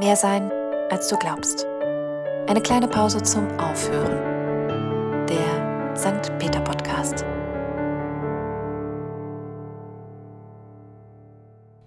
Mehr 0.00 0.16
sein, 0.16 0.50
als 0.88 1.08
du 1.08 1.18
glaubst. 1.18 1.66
Eine 2.46 2.62
kleine 2.62 2.88
Pause 2.88 3.22
zum 3.22 3.46
Aufhören. 3.60 5.26
Der 5.26 5.94
St. 5.94 6.38
Peter 6.38 6.62
Podcast. 6.62 7.22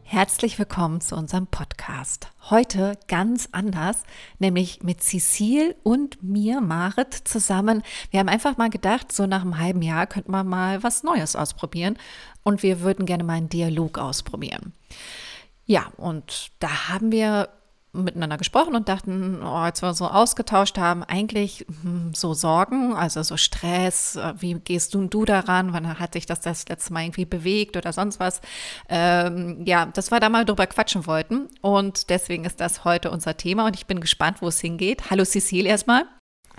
Herzlich 0.04 0.60
willkommen 0.60 1.02
zu 1.02 1.16
unserem 1.16 1.48
Podcast. 1.48 2.28
Heute 2.52 3.00
ganz 3.08 3.50
anders, 3.52 4.04
nämlich 4.38 4.84
mit 4.84 5.02
Cecile 5.02 5.76
und 5.82 6.22
mir, 6.22 6.62
Marit, 6.62 7.16
zusammen. 7.16 7.82
Wir 8.12 8.20
haben 8.20 8.30
einfach 8.30 8.58
mal 8.58 8.70
gedacht, 8.70 9.12
so 9.12 9.26
nach 9.26 9.42
einem 9.42 9.58
halben 9.58 9.82
Jahr 9.82 10.06
könnte 10.06 10.30
man 10.30 10.46
mal 10.46 10.84
was 10.84 11.02
Neues 11.02 11.36
ausprobieren 11.36 11.98
und 12.44 12.62
wir 12.62 12.82
würden 12.82 13.08
gerne 13.08 13.24
mal 13.24 13.38
einen 13.38 13.50
Dialog 13.50 13.98
ausprobieren. 13.98 14.72
Ja, 15.66 15.88
und 15.98 16.52
da 16.60 16.90
haben 16.90 17.12
wir 17.12 17.50
miteinander 17.94 18.38
gesprochen 18.38 18.76
und 18.76 18.90
dachten, 18.90 19.42
oh, 19.44 19.48
als 19.48 19.82
wir 19.82 19.94
so 19.94 20.08
ausgetauscht 20.08 20.78
haben, 20.78 21.04
eigentlich 21.04 21.66
hm, 21.84 22.12
so 22.16 22.34
Sorgen, 22.34 22.96
also 22.96 23.22
so 23.22 23.38
Stress, 23.38 24.16
äh, 24.16 24.34
wie 24.40 24.56
gehst 24.56 24.94
du 24.94 25.00
und 25.00 25.14
du 25.14 25.26
daran, 25.26 25.74
wann 25.74 26.00
hat 26.00 26.14
sich 26.14 26.26
das 26.26 26.42
das 26.42 26.68
letzte 26.68 26.92
Mal 26.94 27.04
irgendwie 27.04 27.26
bewegt 27.26 27.78
oder 27.78 27.94
sonst 27.94 28.20
was. 28.20 28.42
Ähm, 28.90 29.62
ja, 29.66 29.86
das 29.86 30.12
war 30.12 30.20
da 30.20 30.30
mal 30.30 30.44
drüber 30.44 30.66
quatschen 30.66 31.06
wollten 31.06 31.50
und 31.62 32.10
deswegen 32.10 32.46
ist 32.46 32.60
das 32.60 32.84
heute 32.84 33.12
unser 33.12 33.38
Thema 33.38 33.68
und 33.68 33.76
ich 33.76 33.86
bin 33.86 34.02
gespannt, 34.02 34.42
wo 34.42 34.48
es 34.48 34.60
hingeht. 34.60 35.12
Hallo 35.12 35.24
Cecile 35.24 35.70
erstmal. 35.70 36.06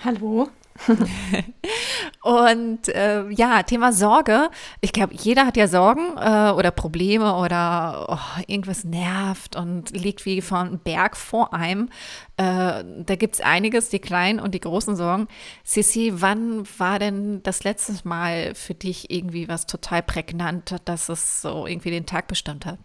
Hallo. 0.05 0.49
und 2.23 2.89
äh, 2.89 3.29
ja, 3.31 3.63
Thema 3.63 3.93
Sorge. 3.93 4.49
Ich 4.81 4.93
glaube, 4.93 5.15
jeder 5.15 5.47
hat 5.47 5.57
ja 5.57 5.69
Sorgen 5.69 6.17
äh, 6.17 6.51
oder 6.51 6.71
Probleme 6.73 7.37
oder 7.37 8.07
oh, 8.09 8.41
irgendwas 8.47 8.85
nervt 8.85 9.55
und 9.57 9.91
liegt 9.91 10.27
wie 10.27 10.41
von 10.41 10.81
Berg 10.81 11.17
vor 11.17 11.55
einem. 11.55 11.89
Äh, 12.37 12.85
da 13.07 13.17
gibt 13.17 13.37
es 13.37 13.41
einiges, 13.41 13.89
die 13.89 14.01
kleinen 14.01 14.41
und 14.41 14.55
die 14.55 14.61
großen 14.61 14.97
Sorgen. 14.97 15.29
Sissi, 15.63 16.13
wann 16.17 16.65
war 16.79 16.99
denn 16.99 17.43
das 17.45 17.63
letzte 17.63 17.95
Mal 18.07 18.55
für 18.55 18.75
dich 18.75 19.11
irgendwie 19.11 19.49
was 19.49 19.67
total 19.67 20.03
prägnant, 20.03 20.75
dass 20.87 21.09
es 21.09 21.41
so 21.41 21.67
irgendwie 21.67 21.91
den 21.91 22.07
Tag 22.07 22.27
bestimmt 22.27 22.67
hat? 22.67 22.79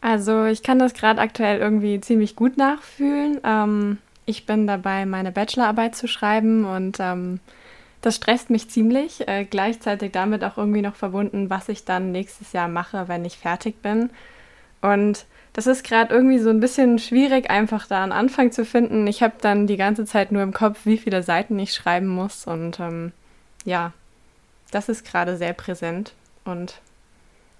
Also 0.00 0.46
ich 0.46 0.62
kann 0.62 0.78
das 0.78 0.94
gerade 0.94 1.20
aktuell 1.20 1.58
irgendwie 1.60 2.00
ziemlich 2.00 2.34
gut 2.34 2.56
nachfühlen. 2.56 3.40
Ähm 3.44 3.98
ich 4.26 4.46
bin 4.46 4.66
dabei, 4.66 5.06
meine 5.06 5.32
Bachelorarbeit 5.32 5.96
zu 5.96 6.06
schreiben 6.06 6.64
und 6.64 6.98
ähm, 7.00 7.40
das 8.00 8.16
stresst 8.16 8.50
mich 8.50 8.70
ziemlich. 8.70 9.26
Äh, 9.28 9.44
gleichzeitig 9.44 10.12
damit 10.12 10.44
auch 10.44 10.56
irgendwie 10.56 10.82
noch 10.82 10.94
verbunden, 10.94 11.50
was 11.50 11.68
ich 11.68 11.84
dann 11.84 12.12
nächstes 12.12 12.52
Jahr 12.52 12.68
mache, 12.68 13.08
wenn 13.08 13.24
ich 13.24 13.38
fertig 13.38 13.82
bin. 13.82 14.10
Und 14.80 15.26
das 15.52 15.66
ist 15.66 15.84
gerade 15.84 16.14
irgendwie 16.14 16.38
so 16.38 16.50
ein 16.50 16.60
bisschen 16.60 16.98
schwierig, 16.98 17.50
einfach 17.50 17.86
da 17.86 18.02
einen 18.02 18.12
Anfang 18.12 18.52
zu 18.52 18.64
finden. 18.64 19.06
Ich 19.06 19.22
habe 19.22 19.34
dann 19.40 19.66
die 19.66 19.76
ganze 19.76 20.04
Zeit 20.04 20.32
nur 20.32 20.42
im 20.42 20.54
Kopf, 20.54 20.80
wie 20.84 20.96
viele 20.96 21.22
Seiten 21.22 21.58
ich 21.58 21.74
schreiben 21.74 22.08
muss. 22.08 22.46
Und 22.46 22.80
ähm, 22.80 23.12
ja, 23.64 23.92
das 24.70 24.88
ist 24.88 25.04
gerade 25.04 25.36
sehr 25.36 25.52
präsent 25.52 26.14
und 26.44 26.80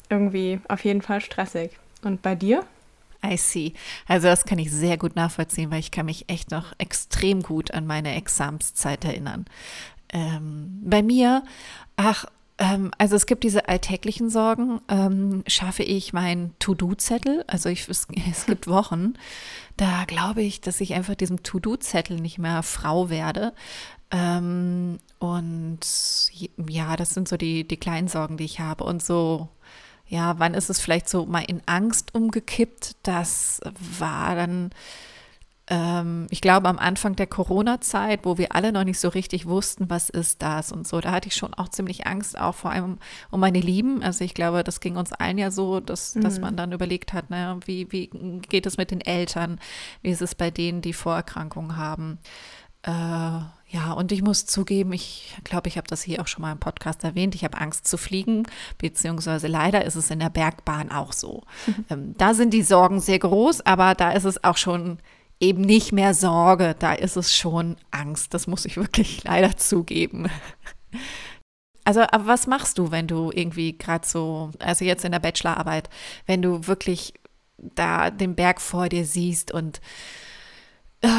irgendwie 0.08 0.60
auf 0.68 0.84
jeden 0.84 1.02
Fall 1.02 1.20
stressig. 1.20 1.72
Und 2.02 2.22
bei 2.22 2.34
dir? 2.34 2.64
I 3.24 3.36
see. 3.36 3.74
Also 4.06 4.28
das 4.28 4.44
kann 4.44 4.58
ich 4.58 4.70
sehr 4.70 4.96
gut 4.96 5.16
nachvollziehen, 5.16 5.70
weil 5.70 5.80
ich 5.80 5.90
kann 5.90 6.06
mich 6.06 6.28
echt 6.28 6.50
noch 6.50 6.72
extrem 6.78 7.42
gut 7.42 7.72
an 7.72 7.86
meine 7.86 8.14
Examszeit 8.14 9.04
erinnern. 9.04 9.44
Ähm, 10.12 10.80
bei 10.82 11.02
mir, 11.02 11.44
ach, 11.96 12.24
ähm, 12.60 12.90
also 12.98 13.16
es 13.16 13.26
gibt 13.26 13.42
diese 13.42 13.68
alltäglichen 13.68 14.30
Sorgen. 14.30 14.80
Ähm, 14.88 15.42
schaffe 15.46 15.82
ich 15.82 16.12
meinen 16.12 16.54
To-Do-Zettel? 16.58 17.44
Also 17.46 17.68
ich, 17.68 17.88
es, 17.88 18.06
es 18.28 18.46
gibt 18.46 18.66
Wochen, 18.68 19.14
da 19.76 20.04
glaube 20.06 20.42
ich, 20.42 20.60
dass 20.60 20.80
ich 20.80 20.94
einfach 20.94 21.14
diesem 21.14 21.42
To-Do-Zettel 21.42 22.20
nicht 22.20 22.38
mehr 22.38 22.62
Frau 22.62 23.08
werde. 23.10 23.54
Ähm, 24.10 24.98
und 25.18 25.80
ja, 26.68 26.96
das 26.96 27.10
sind 27.10 27.28
so 27.28 27.36
die, 27.36 27.66
die 27.66 27.76
kleinen 27.76 28.08
Sorgen, 28.08 28.36
die 28.36 28.44
ich 28.44 28.60
habe. 28.60 28.84
Und 28.84 29.02
so 29.02 29.48
ja, 30.10 30.40
wann 30.40 30.54
ist 30.54 30.68
es 30.70 30.80
vielleicht 30.80 31.08
so 31.08 31.24
mal 31.24 31.44
in 31.46 31.62
Angst 31.66 32.16
umgekippt? 32.16 32.96
Das 33.04 33.60
war 33.96 34.34
dann, 34.34 34.70
ähm, 35.68 36.26
ich 36.30 36.40
glaube, 36.40 36.68
am 36.68 36.80
Anfang 36.80 37.14
der 37.14 37.28
Corona-Zeit, 37.28 38.24
wo 38.24 38.36
wir 38.36 38.52
alle 38.52 38.72
noch 38.72 38.82
nicht 38.82 38.98
so 38.98 39.08
richtig 39.08 39.46
wussten, 39.46 39.88
was 39.88 40.10
ist 40.10 40.42
das 40.42 40.72
und 40.72 40.88
so. 40.88 41.00
Da 41.00 41.12
hatte 41.12 41.28
ich 41.28 41.36
schon 41.36 41.54
auch 41.54 41.68
ziemlich 41.68 42.08
Angst, 42.08 42.36
auch 42.36 42.56
vor 42.56 42.72
allem 42.72 42.98
um 43.30 43.38
meine 43.38 43.60
Lieben. 43.60 44.02
Also 44.02 44.24
ich 44.24 44.34
glaube, 44.34 44.64
das 44.64 44.80
ging 44.80 44.96
uns 44.96 45.12
allen 45.12 45.38
ja 45.38 45.52
so, 45.52 45.78
dass, 45.78 46.16
mhm. 46.16 46.22
dass 46.22 46.40
man 46.40 46.56
dann 46.56 46.72
überlegt 46.72 47.12
hat, 47.12 47.30
ne, 47.30 47.60
wie, 47.64 47.86
wie 47.92 48.08
geht 48.48 48.66
es 48.66 48.78
mit 48.78 48.90
den 48.90 49.00
Eltern? 49.00 49.60
Wie 50.02 50.10
ist 50.10 50.22
es 50.22 50.34
bei 50.34 50.50
denen, 50.50 50.82
die 50.82 50.92
Vorerkrankungen 50.92 51.76
haben? 51.76 52.18
Äh, 52.82 53.42
ja, 53.72 53.92
und 53.92 54.10
ich 54.10 54.20
muss 54.20 54.46
zugeben, 54.46 54.92
ich 54.92 55.36
glaube, 55.44 55.68
ich 55.68 55.76
habe 55.76 55.86
das 55.86 56.02
hier 56.02 56.20
auch 56.20 56.26
schon 56.26 56.42
mal 56.42 56.52
im 56.52 56.58
Podcast 56.58 57.04
erwähnt, 57.04 57.36
ich 57.36 57.44
habe 57.44 57.58
Angst 57.58 57.86
zu 57.86 57.96
fliegen, 57.98 58.42
beziehungsweise 58.78 59.46
leider 59.46 59.84
ist 59.84 59.94
es 59.94 60.10
in 60.10 60.18
der 60.18 60.30
Bergbahn 60.30 60.90
auch 60.90 61.12
so. 61.12 61.44
Mhm. 61.66 61.84
Ähm, 61.88 62.14
da 62.18 62.34
sind 62.34 62.52
die 62.52 62.62
Sorgen 62.62 63.00
sehr 63.00 63.20
groß, 63.20 63.64
aber 63.66 63.94
da 63.94 64.10
ist 64.10 64.24
es 64.24 64.42
auch 64.42 64.56
schon 64.56 64.98
eben 65.38 65.62
nicht 65.62 65.92
mehr 65.92 66.14
Sorge, 66.14 66.74
da 66.78 66.92
ist 66.92 67.16
es 67.16 67.34
schon 67.36 67.76
Angst. 67.92 68.34
Das 68.34 68.48
muss 68.48 68.64
ich 68.64 68.76
wirklich 68.76 69.22
leider 69.22 69.56
zugeben. 69.56 70.28
Also, 71.84 72.00
aber 72.02 72.26
was 72.26 72.48
machst 72.48 72.78
du, 72.78 72.90
wenn 72.90 73.06
du 73.06 73.30
irgendwie 73.32 73.78
gerade 73.78 74.06
so, 74.06 74.50
also 74.58 74.84
jetzt 74.84 75.04
in 75.04 75.12
der 75.12 75.20
Bachelorarbeit, 75.20 75.88
wenn 76.26 76.42
du 76.42 76.66
wirklich 76.66 77.14
da 77.56 78.10
den 78.10 78.34
Berg 78.34 78.60
vor 78.60 78.88
dir 78.88 79.04
siehst 79.04 79.52
und 79.52 79.80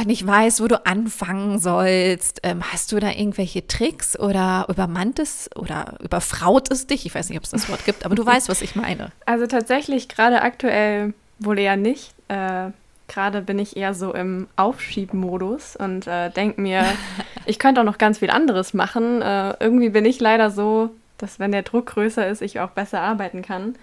nicht 0.06 0.26
weißt, 0.26 0.62
wo 0.62 0.68
du 0.68 0.86
anfangen 0.86 1.60
sollst. 1.60 2.40
Ähm, 2.44 2.62
hast 2.72 2.92
du 2.92 3.00
da 3.00 3.10
irgendwelche 3.10 3.66
Tricks 3.66 4.20
oder 4.20 4.66
übermannt 4.70 5.20
es 5.20 5.50
oder 5.56 5.96
überfraut 6.02 6.72
es 6.72 6.88
dich? 6.88 7.06
Ich 7.06 7.16
weiß 7.16 7.30
nicht, 7.30 7.38
ob 7.38 7.44
es 7.44 7.52
das 7.52 7.70
Wort 7.70 7.86
gibt, 7.86 8.06
aber 8.06 8.16
du 8.16 8.26
weißt, 8.26 8.50
was 8.50 8.62
ich 8.62 8.76
meine. 8.76 9.12
Also 9.26 9.48
tatsächlich 9.48 10.10
gerade 10.10 10.42
aktuell 10.42 11.14
wohl 11.40 11.58
eher 11.58 11.78
nicht. 11.78 12.14
Äh, 12.28 12.72
gerade 13.08 13.42
bin 13.42 13.60
ich 13.60 13.78
eher 13.78 13.94
so 13.94 14.14
im 14.14 14.48
Aufschiebmodus 14.56 15.76
und 15.76 16.06
äh, 16.08 16.30
denke 16.30 16.60
mir, 16.62 16.84
ich 17.46 17.60
könnte 17.60 17.82
auch 17.82 17.86
noch 17.86 17.98
ganz 17.98 18.20
viel 18.20 18.30
anderes 18.30 18.74
machen. 18.74 19.22
Äh, 19.22 19.56
irgendwie 19.60 19.90
bin 19.90 20.06
ich 20.06 20.20
leider 20.20 20.52
so, 20.52 20.90
dass 21.18 21.40
wenn 21.40 21.52
der 21.52 21.64
Druck 21.64 21.88
größer 21.88 22.28
ist, 22.28 22.42
ich 22.42 22.60
auch 22.60 22.72
besser 22.72 23.02
arbeiten 23.02 23.42
kann. 23.42 23.76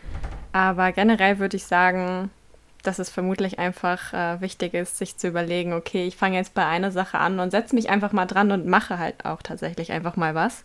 Aber 0.52 0.92
generell 0.92 1.38
würde 1.38 1.56
ich 1.56 1.66
sagen, 1.66 2.30
dass 2.82 2.98
es 2.98 3.10
vermutlich 3.10 3.58
einfach 3.58 4.12
äh, 4.12 4.40
wichtig 4.40 4.74
ist, 4.74 4.98
sich 4.98 5.16
zu 5.16 5.28
überlegen, 5.28 5.72
okay, 5.72 6.06
ich 6.06 6.16
fange 6.16 6.36
jetzt 6.36 6.54
bei 6.54 6.64
einer 6.64 6.90
Sache 6.90 7.18
an 7.18 7.40
und 7.40 7.50
setze 7.50 7.74
mich 7.74 7.90
einfach 7.90 8.12
mal 8.12 8.26
dran 8.26 8.52
und 8.52 8.66
mache 8.66 8.98
halt 8.98 9.24
auch 9.24 9.42
tatsächlich 9.42 9.92
einfach 9.92 10.16
mal 10.16 10.34
was. 10.34 10.64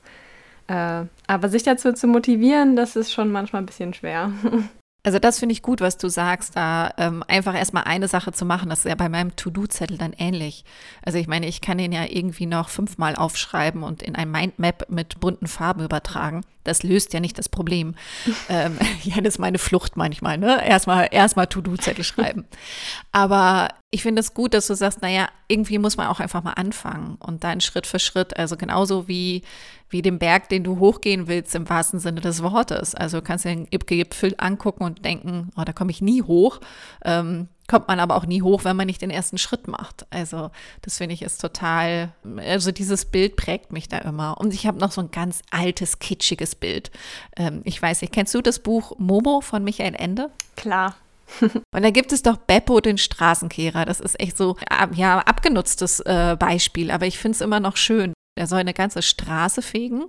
Äh, 0.68 1.06
aber 1.28 1.50
sich 1.50 1.64
dazu 1.64 1.94
zu 1.94 2.08
motivieren, 2.08 2.76
das 2.76 2.96
ist 2.96 3.12
schon 3.12 3.32
manchmal 3.32 3.62
ein 3.62 3.68
bisschen 3.68 3.94
schwer. 3.94 4.32
Also 5.06 5.20
das 5.20 5.40
finde 5.40 5.52
ich 5.52 5.62
gut, 5.62 5.82
was 5.82 5.98
du 5.98 6.08
sagst, 6.08 6.56
da 6.56 6.94
ähm, 6.98 7.26
einfach 7.28 7.54
erstmal 7.56 7.84
eine 7.84 8.08
Sache 8.08 8.32
zu 8.32 8.46
machen. 8.46 8.70
Das 8.70 8.80
ist 8.80 8.86
ja 8.86 8.96
bei 8.96 9.10
meinem 9.10 9.36
To-Do-Zettel 9.36 9.98
dann 9.98 10.14
ähnlich. 10.18 10.64
Also 11.02 11.18
ich 11.18 11.28
meine, 11.28 11.46
ich 11.46 11.60
kann 11.60 11.78
den 11.78 11.92
ja 11.92 12.06
irgendwie 12.06 12.46
noch 12.46 12.70
fünfmal 12.70 13.18
aufschreiben 13.18 13.84
und 13.84 14.02
in 14.02 14.16
ein 14.16 14.32
Mindmap 14.32 14.90
mit 14.90 15.20
bunten 15.20 15.48
Farben 15.48 15.84
übertragen. 15.84 16.46
Das 16.64 16.84
löst 16.84 17.12
ja 17.12 17.20
nicht 17.20 17.38
das 17.38 17.50
Problem. 17.50 17.96
ähm, 18.50 18.80
ja, 19.04 19.18
das 19.18 19.36
ist 19.36 19.40
meine 19.40 19.58
Flucht 19.58 19.98
manchmal, 19.98 20.38
ne? 20.38 20.66
Erstmal, 20.66 21.10
erstmal 21.12 21.48
To-Do-Zettel 21.48 22.06
schreiben. 22.06 22.46
Aber 23.12 23.74
ich 23.92 24.04
finde 24.04 24.22
es 24.22 24.34
gut, 24.34 24.54
dass 24.54 24.68
du 24.68 24.74
sagst, 24.74 25.02
naja, 25.02 25.28
irgendwie 25.50 25.80
muss 25.80 25.98
man 25.98 26.08
auch 26.08 26.22
einfach 26.22 26.44
mal 26.44 26.54
anfangen 26.54 27.18
und 27.20 27.44
dann 27.44 27.60
Schritt 27.60 27.88
für 27.88 28.00
Schritt, 28.00 28.38
also 28.38 28.56
genauso 28.56 29.10
wie, 29.10 29.44
wie 29.94 30.02
den 30.02 30.20
Berg, 30.20 30.50
den 30.50 30.64
du 30.64 30.80
hochgehen 30.80 31.28
willst, 31.28 31.56
im 31.56 31.70
wahrsten 31.70 32.00
Sinne 32.00 32.20
des 32.20 32.44
Wortes. 32.44 32.96
Also 32.96 33.20
du 33.20 33.24
kannst 33.24 33.46
den 33.46 33.68
Gipfel 33.70 34.36
angucken 34.38 34.84
und 34.84 35.06
denken, 35.06 35.52
oh, 35.56 35.64
da 35.64 35.72
komme 35.72 35.92
ich 35.92 36.02
nie 36.02 36.22
hoch. 36.22 36.60
Ähm, 37.06 37.48
kommt 37.68 37.88
man 37.88 38.00
aber 38.00 38.16
auch 38.16 38.26
nie 38.26 38.42
hoch, 38.42 38.66
wenn 38.66 38.76
man 38.76 38.88
nicht 38.88 39.02
den 39.02 39.10
ersten 39.10 39.38
Schritt 39.38 39.68
macht. 39.68 40.06
Also 40.10 40.52
das 40.82 40.98
finde 40.98 41.14
ich 41.14 41.22
ist 41.22 41.40
total, 41.40 42.12
also 42.38 42.72
dieses 42.72 43.06
Bild 43.06 43.38
prägt 43.38 43.72
mich 43.72 43.88
da 43.88 44.00
immer. 44.00 44.38
Und 44.40 44.54
ich 44.54 44.68
habe 44.68 44.80
noch 44.80 44.92
so 44.92 45.02
ein 45.02 45.12
ganz 45.12 45.42
altes, 45.52 46.00
kitschiges 46.00 46.56
Bild. 46.56 46.92
Ähm, 47.38 47.62
ich 47.64 47.82
weiß 47.82 48.02
nicht, 48.02 48.12
kennst 48.12 48.34
du 48.36 48.42
das 48.42 48.60
Buch 48.60 48.98
Momo 48.98 49.42
von 49.42 49.64
Michael 49.64 49.96
Ende? 49.96 50.30
Klar. 50.58 50.96
Und 51.40 51.84
da 51.84 51.90
gibt 51.90 52.12
es 52.12 52.22
doch 52.22 52.38
Beppo, 52.38 52.80
den 52.80 52.98
Straßenkehrer. 52.98 53.86
Das 53.86 54.00
ist 54.00 54.20
echt 54.20 54.38
so, 54.38 54.58
ja, 54.94 55.20
abgenutztes 55.20 56.00
äh, 56.02 56.36
Beispiel, 56.38 56.92
aber 56.92 57.06
ich 57.06 57.18
finde 57.18 57.36
es 57.36 57.42
immer 57.42 57.60
noch 57.60 57.78
schön. 57.78 58.14
Er 58.36 58.48
soll 58.48 58.60
eine 58.60 58.74
ganze 58.74 59.04
Straße 59.04 59.62
fegen 59.62 60.06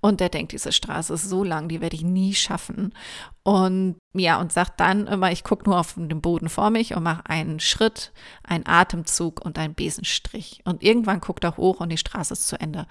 und 0.00 0.18
der 0.18 0.28
denkt, 0.28 0.52
diese 0.52 0.72
Straße 0.72 1.14
ist 1.14 1.28
so 1.28 1.44
lang, 1.44 1.68
die 1.68 1.80
werde 1.80 1.94
ich 1.94 2.02
nie 2.02 2.34
schaffen. 2.34 2.92
Und 3.44 3.96
ja, 4.12 4.40
und 4.40 4.52
sagt 4.52 4.80
dann 4.80 5.06
immer, 5.06 5.30
ich 5.30 5.44
gucke 5.44 5.70
nur 5.70 5.78
auf 5.78 5.94
den 5.94 6.20
Boden 6.20 6.48
vor 6.48 6.70
mich 6.70 6.96
und 6.96 7.04
mache 7.04 7.26
einen 7.26 7.60
Schritt, 7.60 8.12
einen 8.42 8.66
Atemzug 8.66 9.44
und 9.44 9.56
einen 9.56 9.74
Besenstrich. 9.74 10.62
Und 10.64 10.82
irgendwann 10.82 11.20
guckt 11.20 11.44
er 11.44 11.56
hoch 11.56 11.78
und 11.78 11.90
die 11.90 11.96
Straße 11.96 12.32
ist 12.32 12.48
zu 12.48 12.58
Ende. 12.58 12.88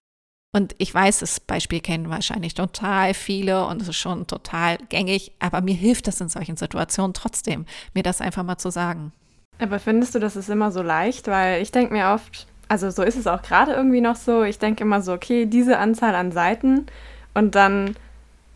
Und 0.56 0.76
ich 0.80 0.94
weiß, 0.94 1.20
das 1.20 1.40
Beispiel 1.42 1.82
kennen 1.82 2.10
wahrscheinlich 2.10 2.54
total 2.54 3.14
viele 3.14 3.68
und 3.68 3.82
es 3.82 3.90
ist 3.90 3.98
schon 3.98 4.26
total 4.26 4.78
gängig, 4.90 5.34
aber 5.40 5.62
mir 5.62 5.76
hilft 5.76 6.08
das 6.08 6.22
in 6.22 6.30
solchen 6.30 6.58
Situationen 6.58 7.14
trotzdem, 7.14 7.66
mir 7.94 8.02
das 8.02 8.22
einfach 8.22 8.44
mal 8.44 8.58
zu 8.58 8.72
sagen. 8.72 9.12
Aber 9.60 9.78
findest 9.78 10.16
du, 10.16 10.20
das 10.20 10.36
ist 10.36 10.50
immer 10.50 10.72
so 10.72 10.82
leicht? 10.82 11.28
Weil 11.28 11.62
ich 11.62 11.72
denke 11.72 11.94
mir 11.94 12.12
oft, 12.14 12.48
also 12.70 12.90
so 12.90 13.04
ist 13.04 13.18
es 13.18 13.28
auch 13.28 13.42
gerade 13.42 13.74
irgendwie 13.74 14.02
noch 14.02 14.16
so, 14.16 14.44
ich 14.44 14.60
denke 14.60 14.84
immer 14.84 15.02
so, 15.02 15.14
okay, 15.14 15.46
diese 15.46 15.78
Anzahl 15.78 16.16
an 16.16 16.32
Seiten 16.32 16.86
und 17.34 17.56
dann 17.56 17.96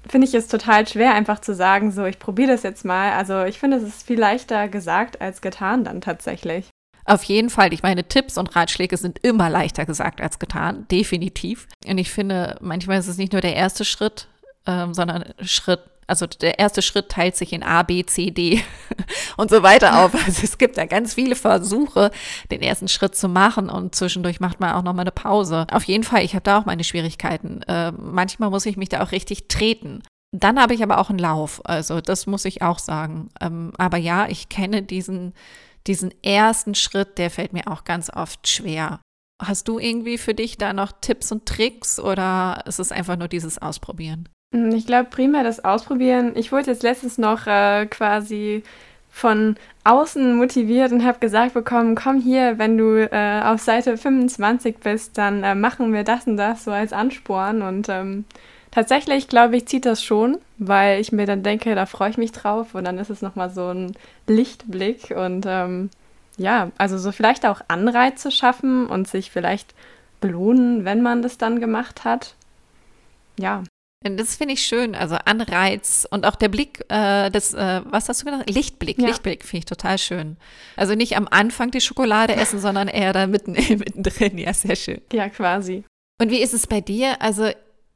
finde 0.07 0.27
ich 0.27 0.33
es 0.33 0.47
total 0.47 0.87
schwer, 0.87 1.13
einfach 1.13 1.39
zu 1.39 1.53
sagen, 1.53 1.91
so, 1.91 2.05
ich 2.05 2.19
probiere 2.19 2.51
das 2.51 2.63
jetzt 2.63 2.85
mal. 2.85 3.13
Also 3.13 3.43
ich 3.43 3.59
finde, 3.59 3.77
es 3.77 3.83
ist 3.83 4.05
viel 4.05 4.19
leichter 4.19 4.67
gesagt 4.67 5.21
als 5.21 5.41
getan 5.41 5.83
dann 5.83 6.01
tatsächlich. 6.01 6.69
Auf 7.05 7.23
jeden 7.23 7.49
Fall. 7.49 7.73
Ich 7.73 7.83
meine, 7.83 8.05
Tipps 8.05 8.37
und 8.37 8.55
Ratschläge 8.55 8.97
sind 8.97 9.19
immer 9.23 9.49
leichter 9.49 9.85
gesagt 9.85 10.21
als 10.21 10.39
getan, 10.39 10.87
definitiv. 10.89 11.67
Und 11.85 11.97
ich 11.97 12.11
finde, 12.11 12.57
manchmal 12.61 12.99
ist 12.99 13.07
es 13.07 13.17
nicht 13.17 13.33
nur 13.33 13.41
der 13.41 13.55
erste 13.55 13.83
Schritt, 13.83 14.27
ähm, 14.65 14.93
sondern 14.93 15.25
Schritt, 15.41 15.81
also 16.07 16.25
der 16.27 16.59
erste 16.59 16.81
Schritt 16.81 17.09
teilt 17.09 17.35
sich 17.35 17.53
in 17.53 17.63
A, 17.63 17.83
B, 17.83 18.05
C, 18.05 18.31
D 18.31 18.61
und 19.37 19.49
so 19.49 19.63
weiter 19.63 20.03
auf. 20.03 20.13
Also 20.25 20.43
es 20.43 20.57
gibt 20.57 20.77
da 20.77 20.85
ganz 20.85 21.15
viele 21.15 21.35
Versuche, 21.35 22.11
den 22.49 22.61
ersten 22.61 22.87
Schritt 22.87 23.15
zu 23.15 23.27
machen 23.27 23.69
und 23.69 23.93
zwischendurch 23.93 24.39
macht 24.39 24.59
man 24.59 24.73
auch 24.73 24.83
nochmal 24.83 25.03
eine 25.03 25.11
Pause. 25.11 25.67
Auf 25.71 25.83
jeden 25.83 26.03
Fall, 26.03 26.23
ich 26.23 26.33
habe 26.33 26.43
da 26.43 26.59
auch 26.59 26.65
meine 26.65 26.83
Schwierigkeiten. 26.83 27.61
Äh, 27.63 27.91
manchmal 27.91 28.49
muss 28.49 28.65
ich 28.65 28.77
mich 28.77 28.89
da 28.89 29.03
auch 29.03 29.11
richtig 29.11 29.47
treten. 29.47 30.01
Dann 30.33 30.59
habe 30.59 30.73
ich 30.73 30.81
aber 30.81 30.97
auch 30.97 31.09
einen 31.09 31.19
Lauf, 31.19 31.61
also 31.63 32.01
das 32.01 32.25
muss 32.25 32.45
ich 32.45 32.63
auch 32.63 32.79
sagen. 32.79 33.29
Ähm, 33.39 33.71
aber 33.77 33.97
ja, 33.97 34.27
ich 34.27 34.49
kenne 34.49 34.81
diesen, 34.81 35.33
diesen 35.85 36.11
ersten 36.23 36.73
Schritt, 36.73 37.19
der 37.19 37.29
fällt 37.29 37.53
mir 37.53 37.67
auch 37.67 37.83
ganz 37.83 38.09
oft 38.09 38.47
schwer. 38.47 38.99
Hast 39.41 39.67
du 39.67 39.77
irgendwie 39.77 40.17
für 40.17 40.33
dich 40.33 40.57
da 40.57 40.73
noch 40.73 40.91
Tipps 41.01 41.31
und 41.31 41.45
Tricks 41.45 41.99
oder 41.99 42.63
ist 42.65 42.79
es 42.79 42.91
einfach 42.91 43.17
nur 43.17 43.27
dieses 43.27 43.61
Ausprobieren? 43.61 44.29
Hm, 44.53 44.73
ich 44.73 44.85
glaube 44.85 45.09
primär 45.09 45.43
das 45.43 45.65
Ausprobieren. 45.65 46.33
Ich 46.35 46.51
wurde 46.51 46.71
jetzt 46.71 46.83
letztens 46.83 47.17
noch 47.17 47.47
äh, 47.47 47.85
quasi 47.87 48.63
von 49.11 49.57
außen 49.83 50.35
motiviert 50.37 50.91
und 50.91 51.03
habe 51.03 51.19
gesagt 51.19 51.53
bekommen, 51.53 51.95
komm 51.95 52.19
hier, 52.21 52.57
wenn 52.57 52.77
du 52.77 53.11
äh, 53.11 53.41
auf 53.43 53.61
Seite 53.61 53.97
25 53.97 54.77
bist, 54.77 55.17
dann 55.17 55.43
äh, 55.43 55.55
machen 55.55 55.93
wir 55.93 56.03
das 56.03 56.25
und 56.25 56.37
das 56.37 56.63
so 56.63 56.71
als 56.71 56.93
Ansporn. 56.93 57.61
Und 57.61 57.89
ähm, 57.89 58.25
tatsächlich, 58.71 59.27
glaube 59.27 59.57
ich, 59.57 59.67
zieht 59.67 59.85
das 59.85 60.03
schon, 60.03 60.37
weil 60.57 60.99
ich 61.01 61.11
mir 61.11 61.25
dann 61.25 61.43
denke, 61.43 61.75
da 61.75 61.85
freue 61.85 62.11
ich 62.11 62.17
mich 62.17 62.31
drauf 62.31 62.75
und 62.75 62.85
dann 62.85 62.97
ist 62.97 63.09
es 63.09 63.21
nochmal 63.21 63.49
so 63.49 63.69
ein 63.69 63.93
Lichtblick 64.27 65.11
und 65.15 65.45
ähm, 65.47 65.89
ja, 66.37 66.71
also 66.77 66.97
so 66.97 67.11
vielleicht 67.11 67.45
auch 67.45 67.61
Anreize 67.67 68.31
schaffen 68.31 68.87
und 68.87 69.07
sich 69.07 69.31
vielleicht 69.31 69.75
belohnen, 70.21 70.85
wenn 70.85 71.01
man 71.01 71.21
das 71.21 71.37
dann 71.37 71.59
gemacht 71.59 72.03
hat. 72.03 72.35
Ja. 73.37 73.63
Das 74.03 74.35
finde 74.35 74.53
ich 74.53 74.63
schön. 74.63 74.95
Also 74.95 75.15
Anreiz 75.25 76.07
und 76.09 76.25
auch 76.25 76.35
der 76.35 76.49
Blick, 76.49 76.85
äh, 76.89 77.29
das, 77.29 77.53
äh, 77.53 77.81
was 77.85 78.09
hast 78.09 78.21
du 78.21 78.25
gedacht? 78.25 78.49
Lichtblick. 78.49 78.99
Ja. 78.99 79.07
Lichtblick 79.07 79.43
finde 79.43 79.59
ich 79.59 79.65
total 79.65 79.97
schön. 79.97 80.37
Also 80.75 80.95
nicht 80.95 81.15
am 81.15 81.27
Anfang 81.29 81.71
die 81.71 81.81
Schokolade 81.81 82.35
essen, 82.35 82.59
sondern 82.59 82.87
eher 82.87 83.13
da 83.13 83.27
mitten, 83.27 83.51
mittendrin. 83.69 84.37
Ja, 84.37 84.53
sehr 84.53 84.75
schön. 84.75 85.01
Ja, 85.11 85.29
quasi. 85.29 85.83
Und 86.21 86.31
wie 86.31 86.41
ist 86.41 86.53
es 86.53 86.67
bei 86.67 86.81
dir? 86.81 87.21
Also 87.21 87.49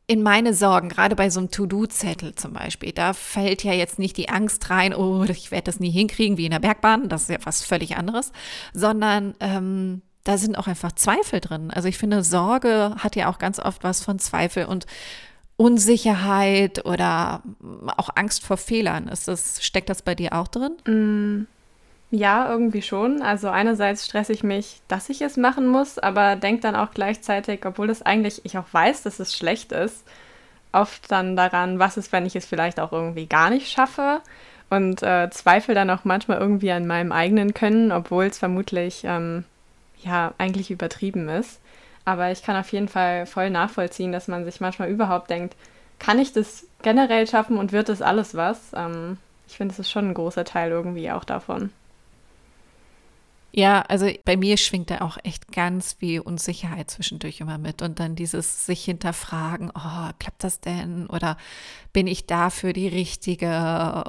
in 0.07 0.23
meine 0.23 0.53
Sorgen, 0.53 0.87
gerade 0.87 1.17
bei 1.17 1.29
so 1.29 1.41
einem 1.41 1.51
To-Do-Zettel 1.51 2.33
zum 2.35 2.53
Beispiel, 2.53 2.93
da 2.93 3.11
fällt 3.11 3.63
ja 3.63 3.73
jetzt 3.73 3.99
nicht 3.99 4.15
die 4.15 4.29
Angst 4.29 4.69
rein, 4.69 4.95
oh, 4.95 5.25
ich 5.25 5.51
werde 5.51 5.65
das 5.65 5.81
nie 5.81 5.91
hinkriegen 5.91 6.37
wie 6.37 6.45
in 6.45 6.51
der 6.51 6.59
Bergbahn, 6.59 7.09
das 7.09 7.23
ist 7.23 7.29
ja 7.29 7.37
was 7.43 7.61
völlig 7.63 7.97
anderes, 7.97 8.31
sondern 8.73 9.35
ähm, 9.41 10.01
da 10.23 10.37
sind 10.37 10.57
auch 10.57 10.67
einfach 10.67 10.93
Zweifel 10.93 11.41
drin. 11.41 11.71
Also 11.71 11.89
ich 11.89 11.97
finde, 11.97 12.23
Sorge 12.23 12.95
hat 12.97 13.17
ja 13.17 13.29
auch 13.29 13.37
ganz 13.37 13.59
oft 13.59 13.83
was 13.83 14.03
von 14.03 14.17
Zweifel 14.19 14.65
und 14.65 14.85
Unsicherheit 15.57 16.85
oder 16.85 17.41
auch 17.97 18.09
Angst 18.15 18.45
vor 18.45 18.57
Fehlern. 18.57 19.07
Ist 19.07 19.27
das, 19.27 19.63
steckt 19.63 19.89
das 19.89 20.03
bei 20.03 20.13
dir 20.13 20.33
auch 20.33 20.47
drin? 20.47 20.77
Mm, 20.85 21.47
ja, 22.15 22.49
irgendwie 22.49 22.83
schon. 22.83 23.23
Also 23.23 23.49
einerseits 23.49 24.05
stresse 24.05 24.33
ich 24.33 24.43
mich, 24.43 24.81
dass 24.87 25.09
ich 25.09 25.21
es 25.21 25.35
machen 25.35 25.67
muss, 25.67 25.97
aber 25.97 26.35
denke 26.35 26.61
dann 26.61 26.75
auch 26.75 26.91
gleichzeitig, 26.91 27.65
obwohl 27.65 27.89
es 27.89 28.03
eigentlich 28.03 28.41
ich 28.45 28.57
auch 28.57 28.71
weiß, 28.71 29.01
dass 29.01 29.19
es 29.19 29.35
schlecht 29.35 29.71
ist, 29.71 30.05
oft 30.71 31.11
dann 31.11 31.35
daran, 31.35 31.79
was 31.79 31.97
ist, 31.97 32.11
wenn 32.11 32.25
ich 32.25 32.35
es 32.35 32.45
vielleicht 32.45 32.79
auch 32.79 32.91
irgendwie 32.93 33.25
gar 33.25 33.49
nicht 33.49 33.71
schaffe 33.71 34.21
und 34.69 35.01
äh, 35.01 35.29
zweifle 35.31 35.73
dann 35.73 35.89
auch 35.89 36.05
manchmal 36.05 36.37
irgendwie 36.37 36.71
an 36.71 36.85
meinem 36.85 37.11
eigenen 37.11 37.53
Können, 37.53 37.91
obwohl 37.91 38.25
es 38.25 38.37
vermutlich 38.37 39.01
ähm, 39.05 39.43
ja 40.03 40.33
eigentlich 40.37 40.69
übertrieben 40.71 41.29
ist. 41.29 41.59
Aber 42.07 42.31
ich 42.31 42.41
kann 42.41 42.55
auf 42.55 42.71
jeden 42.71 42.87
Fall 42.87 43.25
voll 43.25 43.49
nachvollziehen, 43.49 44.13
dass 44.13 44.29
man 44.29 44.45
sich 44.45 44.61
manchmal 44.61 44.89
überhaupt 44.89 45.29
denkt, 45.29 45.57
kann 45.99 46.19
ich 46.19 46.31
das 46.31 46.65
generell 46.81 47.27
schaffen 47.27 47.57
und 47.57 47.73
wird 47.73 47.89
das 47.89 48.01
alles 48.01 48.33
was? 48.33 48.71
Ähm, 48.73 49.17
ich 49.45 49.57
finde, 49.57 49.73
es 49.73 49.79
ist 49.79 49.91
schon 49.91 50.07
ein 50.07 50.13
großer 50.13 50.45
Teil 50.45 50.71
irgendwie 50.71 51.11
auch 51.11 51.25
davon. 51.25 51.69
Ja, 53.51 53.81
also 53.81 54.09
bei 54.23 54.37
mir 54.37 54.55
schwingt 54.55 54.89
da 54.89 55.01
auch 55.01 55.17
echt 55.25 55.51
ganz 55.51 55.93
viel 55.99 56.21
Unsicherheit 56.21 56.89
zwischendurch 56.89 57.41
immer 57.41 57.57
mit 57.57 57.81
und 57.81 57.99
dann 57.99 58.15
dieses 58.15 58.65
sich 58.65 58.85
hinterfragen, 58.85 59.69
oh, 59.75 60.09
klappt 60.17 60.45
das 60.45 60.61
denn 60.61 61.07
oder 61.07 61.35
bin 61.91 62.07
ich 62.07 62.25
dafür 62.25 62.71
die 62.71 62.87
Richtige 62.87 63.47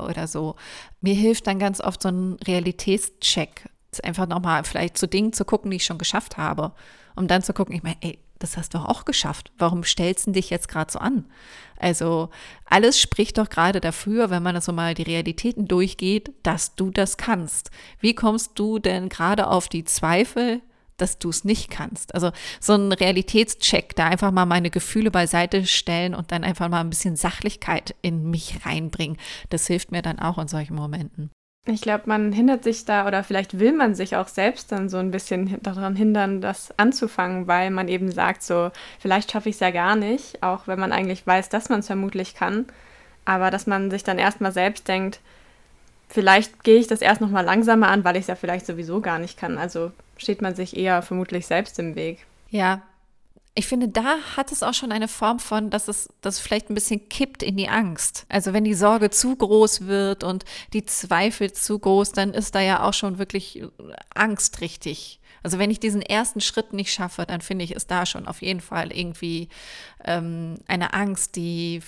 oder 0.08 0.28
so. 0.28 0.54
Mir 1.00 1.14
hilft 1.14 1.48
dann 1.48 1.58
ganz 1.58 1.80
oft 1.80 2.00
so 2.02 2.10
ein 2.10 2.36
Realitätscheck, 2.46 3.68
einfach 4.04 4.26
nochmal 4.26 4.64
vielleicht 4.64 4.98
zu 4.98 5.06
Dingen 5.06 5.32
zu 5.32 5.44
gucken, 5.44 5.70
die 5.70 5.78
ich 5.78 5.84
schon 5.84 5.98
geschafft 5.98 6.36
habe, 6.36 6.72
um 7.16 7.28
dann 7.28 7.42
zu 7.42 7.52
gucken, 7.52 7.74
ich 7.74 7.82
meine, 7.82 7.96
ey, 8.00 8.18
das 8.38 8.56
hast 8.56 8.74
du 8.74 8.78
auch 8.78 9.04
geschafft. 9.04 9.50
Warum 9.58 9.84
stellst 9.84 10.26
du 10.26 10.32
dich 10.32 10.50
jetzt 10.50 10.68
gerade 10.68 10.92
so 10.92 10.98
an? 10.98 11.24
Also 11.78 12.30
alles 12.64 13.00
spricht 13.00 13.38
doch 13.38 13.48
gerade 13.48 13.80
dafür, 13.80 14.30
wenn 14.30 14.42
man 14.42 14.60
so 14.60 14.72
mal 14.72 14.94
die 14.94 15.02
Realitäten 15.02 15.66
durchgeht, 15.66 16.32
dass 16.42 16.74
du 16.74 16.90
das 16.90 17.16
kannst. 17.16 17.70
Wie 18.00 18.14
kommst 18.14 18.58
du 18.58 18.78
denn 18.78 19.08
gerade 19.08 19.48
auf 19.48 19.68
die 19.68 19.84
Zweifel, 19.84 20.60
dass 20.96 21.18
du 21.18 21.30
es 21.30 21.44
nicht 21.44 21.70
kannst? 21.70 22.14
Also 22.14 22.30
so 22.60 22.74
ein 22.74 22.92
Realitätscheck, 22.92 23.94
da 23.96 24.06
einfach 24.06 24.30
mal 24.30 24.46
meine 24.46 24.70
Gefühle 24.70 25.10
beiseite 25.10 25.66
stellen 25.66 26.14
und 26.14 26.32
dann 26.32 26.44
einfach 26.44 26.68
mal 26.68 26.80
ein 26.80 26.90
bisschen 26.90 27.16
Sachlichkeit 27.16 27.94
in 28.02 28.30
mich 28.30 28.64
reinbringen. 28.64 29.18
Das 29.50 29.66
hilft 29.66 29.92
mir 29.92 30.02
dann 30.02 30.18
auch 30.18 30.38
in 30.38 30.48
solchen 30.48 30.74
Momenten. 30.74 31.30
Ich 31.70 31.82
glaube, 31.82 32.04
man 32.06 32.32
hindert 32.32 32.64
sich 32.64 32.86
da 32.86 33.06
oder 33.06 33.22
vielleicht 33.22 33.58
will 33.58 33.72
man 33.72 33.94
sich 33.94 34.16
auch 34.16 34.28
selbst 34.28 34.72
dann 34.72 34.88
so 34.88 34.96
ein 34.96 35.10
bisschen 35.10 35.60
daran 35.62 35.96
hindern, 35.96 36.40
das 36.40 36.72
anzufangen, 36.78 37.46
weil 37.46 37.70
man 37.70 37.88
eben 37.88 38.10
sagt, 38.10 38.42
so, 38.42 38.70
vielleicht 38.98 39.32
schaffe 39.32 39.50
ich 39.50 39.56
es 39.56 39.60
ja 39.60 39.70
gar 39.70 39.94
nicht, 39.94 40.42
auch 40.42 40.66
wenn 40.66 40.80
man 40.80 40.92
eigentlich 40.92 41.26
weiß, 41.26 41.50
dass 41.50 41.68
man 41.68 41.80
es 41.80 41.86
vermutlich 41.86 42.34
kann. 42.34 42.64
Aber 43.26 43.50
dass 43.50 43.66
man 43.66 43.90
sich 43.90 44.02
dann 44.02 44.18
erstmal 44.18 44.52
selbst 44.52 44.88
denkt, 44.88 45.20
vielleicht 46.08 46.64
gehe 46.64 46.78
ich 46.78 46.86
das 46.86 47.02
erst 47.02 47.20
nochmal 47.20 47.44
langsamer 47.44 47.88
an, 47.88 48.02
weil 48.02 48.16
ich 48.16 48.22
es 48.22 48.28
ja 48.28 48.34
vielleicht 48.34 48.64
sowieso 48.64 49.02
gar 49.02 49.18
nicht 49.18 49.38
kann. 49.38 49.58
Also 49.58 49.92
steht 50.16 50.40
man 50.40 50.54
sich 50.54 50.74
eher 50.74 51.02
vermutlich 51.02 51.46
selbst 51.46 51.78
im 51.78 51.96
Weg. 51.96 52.24
Ja, 52.48 52.80
ich 53.58 53.66
finde, 53.66 53.88
da 53.88 54.18
hat 54.36 54.52
es 54.52 54.62
auch 54.62 54.72
schon 54.72 54.92
eine 54.92 55.08
Form 55.08 55.40
von, 55.40 55.68
dass 55.68 55.88
es 55.88 56.08
das 56.20 56.38
vielleicht 56.38 56.70
ein 56.70 56.74
bisschen 56.74 57.08
kippt 57.08 57.42
in 57.42 57.56
die 57.56 57.68
Angst. 57.68 58.24
Also 58.28 58.52
wenn 58.52 58.62
die 58.62 58.74
Sorge 58.74 59.10
zu 59.10 59.34
groß 59.34 59.88
wird 59.88 60.22
und 60.22 60.44
die 60.72 60.84
Zweifel 60.84 61.52
zu 61.52 61.76
groß, 61.76 62.12
dann 62.12 62.34
ist 62.34 62.54
da 62.54 62.60
ja 62.60 62.84
auch 62.84 62.94
schon 62.94 63.18
wirklich 63.18 63.64
Angst 64.14 64.60
richtig. 64.60 65.18
Also 65.42 65.58
wenn 65.58 65.72
ich 65.72 65.80
diesen 65.80 66.02
ersten 66.02 66.40
Schritt 66.40 66.72
nicht 66.72 66.92
schaffe, 66.92 67.26
dann 67.26 67.40
finde 67.40 67.64
ich, 67.64 67.72
ist 67.72 67.90
da 67.90 68.06
schon 68.06 68.28
auf 68.28 68.42
jeden 68.42 68.60
Fall 68.60 68.92
irgendwie 68.92 69.48
ähm, 70.04 70.58
eine 70.68 70.94
Angst, 70.94 71.34
die, 71.34 71.82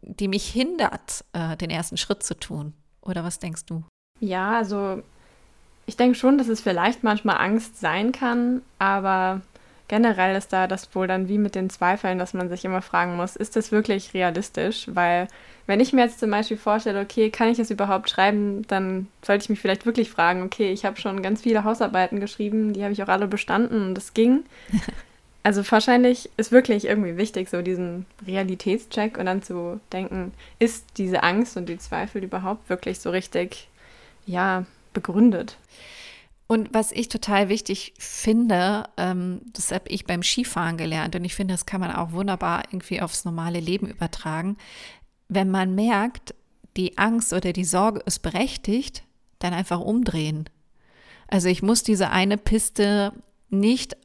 die 0.00 0.28
mich 0.28 0.46
hindert, 0.48 1.26
äh, 1.34 1.58
den 1.58 1.68
ersten 1.68 1.98
Schritt 1.98 2.22
zu 2.22 2.38
tun. 2.38 2.72
Oder 3.02 3.22
was 3.22 3.38
denkst 3.38 3.66
du? 3.66 3.84
Ja, 4.20 4.56
also 4.56 5.02
ich 5.84 5.98
denke 5.98 6.14
schon, 6.14 6.38
dass 6.38 6.48
es 6.48 6.62
vielleicht 6.62 7.04
manchmal 7.04 7.36
Angst 7.36 7.78
sein 7.78 8.12
kann, 8.12 8.62
aber 8.78 9.42
generell 9.88 10.36
ist 10.36 10.52
da 10.52 10.66
das 10.66 10.94
wohl 10.94 11.06
dann 11.06 11.28
wie 11.28 11.38
mit 11.38 11.54
den 11.54 11.70
Zweifeln, 11.70 12.18
dass 12.18 12.34
man 12.34 12.48
sich 12.48 12.64
immer 12.64 12.82
fragen 12.82 13.16
muss, 13.16 13.36
ist 13.36 13.56
das 13.56 13.72
wirklich 13.72 14.14
realistisch? 14.14 14.86
Weil 14.88 15.28
wenn 15.66 15.80
ich 15.80 15.92
mir 15.92 16.02
jetzt 16.02 16.20
zum 16.20 16.30
Beispiel 16.30 16.56
vorstelle, 16.56 17.00
okay, 17.00 17.30
kann 17.30 17.48
ich 17.48 17.58
es 17.58 17.70
überhaupt 17.70 18.10
schreiben, 18.10 18.66
dann 18.68 19.08
sollte 19.22 19.44
ich 19.44 19.50
mich 19.50 19.60
vielleicht 19.60 19.86
wirklich 19.86 20.10
fragen, 20.10 20.42
okay, 20.42 20.72
ich 20.72 20.84
habe 20.84 21.00
schon 21.00 21.22
ganz 21.22 21.42
viele 21.42 21.64
Hausarbeiten 21.64 22.20
geschrieben, 22.20 22.72
die 22.72 22.82
habe 22.82 22.92
ich 22.92 23.02
auch 23.02 23.08
alle 23.08 23.26
bestanden 23.26 23.86
und 23.86 23.98
es 23.98 24.14
ging. 24.14 24.44
Also 25.46 25.62
wahrscheinlich 25.70 26.30
ist 26.38 26.52
wirklich 26.52 26.86
irgendwie 26.86 27.18
wichtig, 27.18 27.50
so 27.50 27.60
diesen 27.60 28.06
Realitätscheck 28.26 29.18
und 29.18 29.26
dann 29.26 29.42
zu 29.42 29.78
denken, 29.92 30.32
ist 30.58 30.86
diese 30.96 31.22
Angst 31.22 31.58
und 31.58 31.68
die 31.68 31.76
Zweifel 31.76 32.24
überhaupt 32.24 32.70
wirklich 32.70 32.98
so 32.98 33.10
richtig, 33.10 33.68
ja, 34.24 34.64
begründet? 34.94 35.58
Und 36.46 36.74
was 36.74 36.92
ich 36.92 37.08
total 37.08 37.48
wichtig 37.48 37.94
finde, 37.98 38.84
ähm, 38.96 39.40
das 39.52 39.72
habe 39.72 39.88
ich 39.88 40.04
beim 40.04 40.22
Skifahren 40.22 40.76
gelernt 40.76 41.16
und 41.16 41.24
ich 41.24 41.34
finde, 41.34 41.54
das 41.54 41.66
kann 41.66 41.80
man 41.80 41.90
auch 41.90 42.12
wunderbar 42.12 42.64
irgendwie 42.70 43.00
aufs 43.00 43.24
normale 43.24 43.60
Leben 43.60 43.88
übertragen. 43.88 44.56
Wenn 45.28 45.50
man 45.50 45.74
merkt, 45.74 46.34
die 46.76 46.98
Angst 46.98 47.32
oder 47.32 47.52
die 47.52 47.64
Sorge 47.64 48.00
ist 48.04 48.20
berechtigt, 48.20 49.04
dann 49.38 49.54
einfach 49.54 49.80
umdrehen. 49.80 50.50
Also 51.28 51.48
ich 51.48 51.62
muss 51.62 51.82
diese 51.82 52.10
eine 52.10 52.36
Piste 52.36 53.12
nicht 53.48 53.96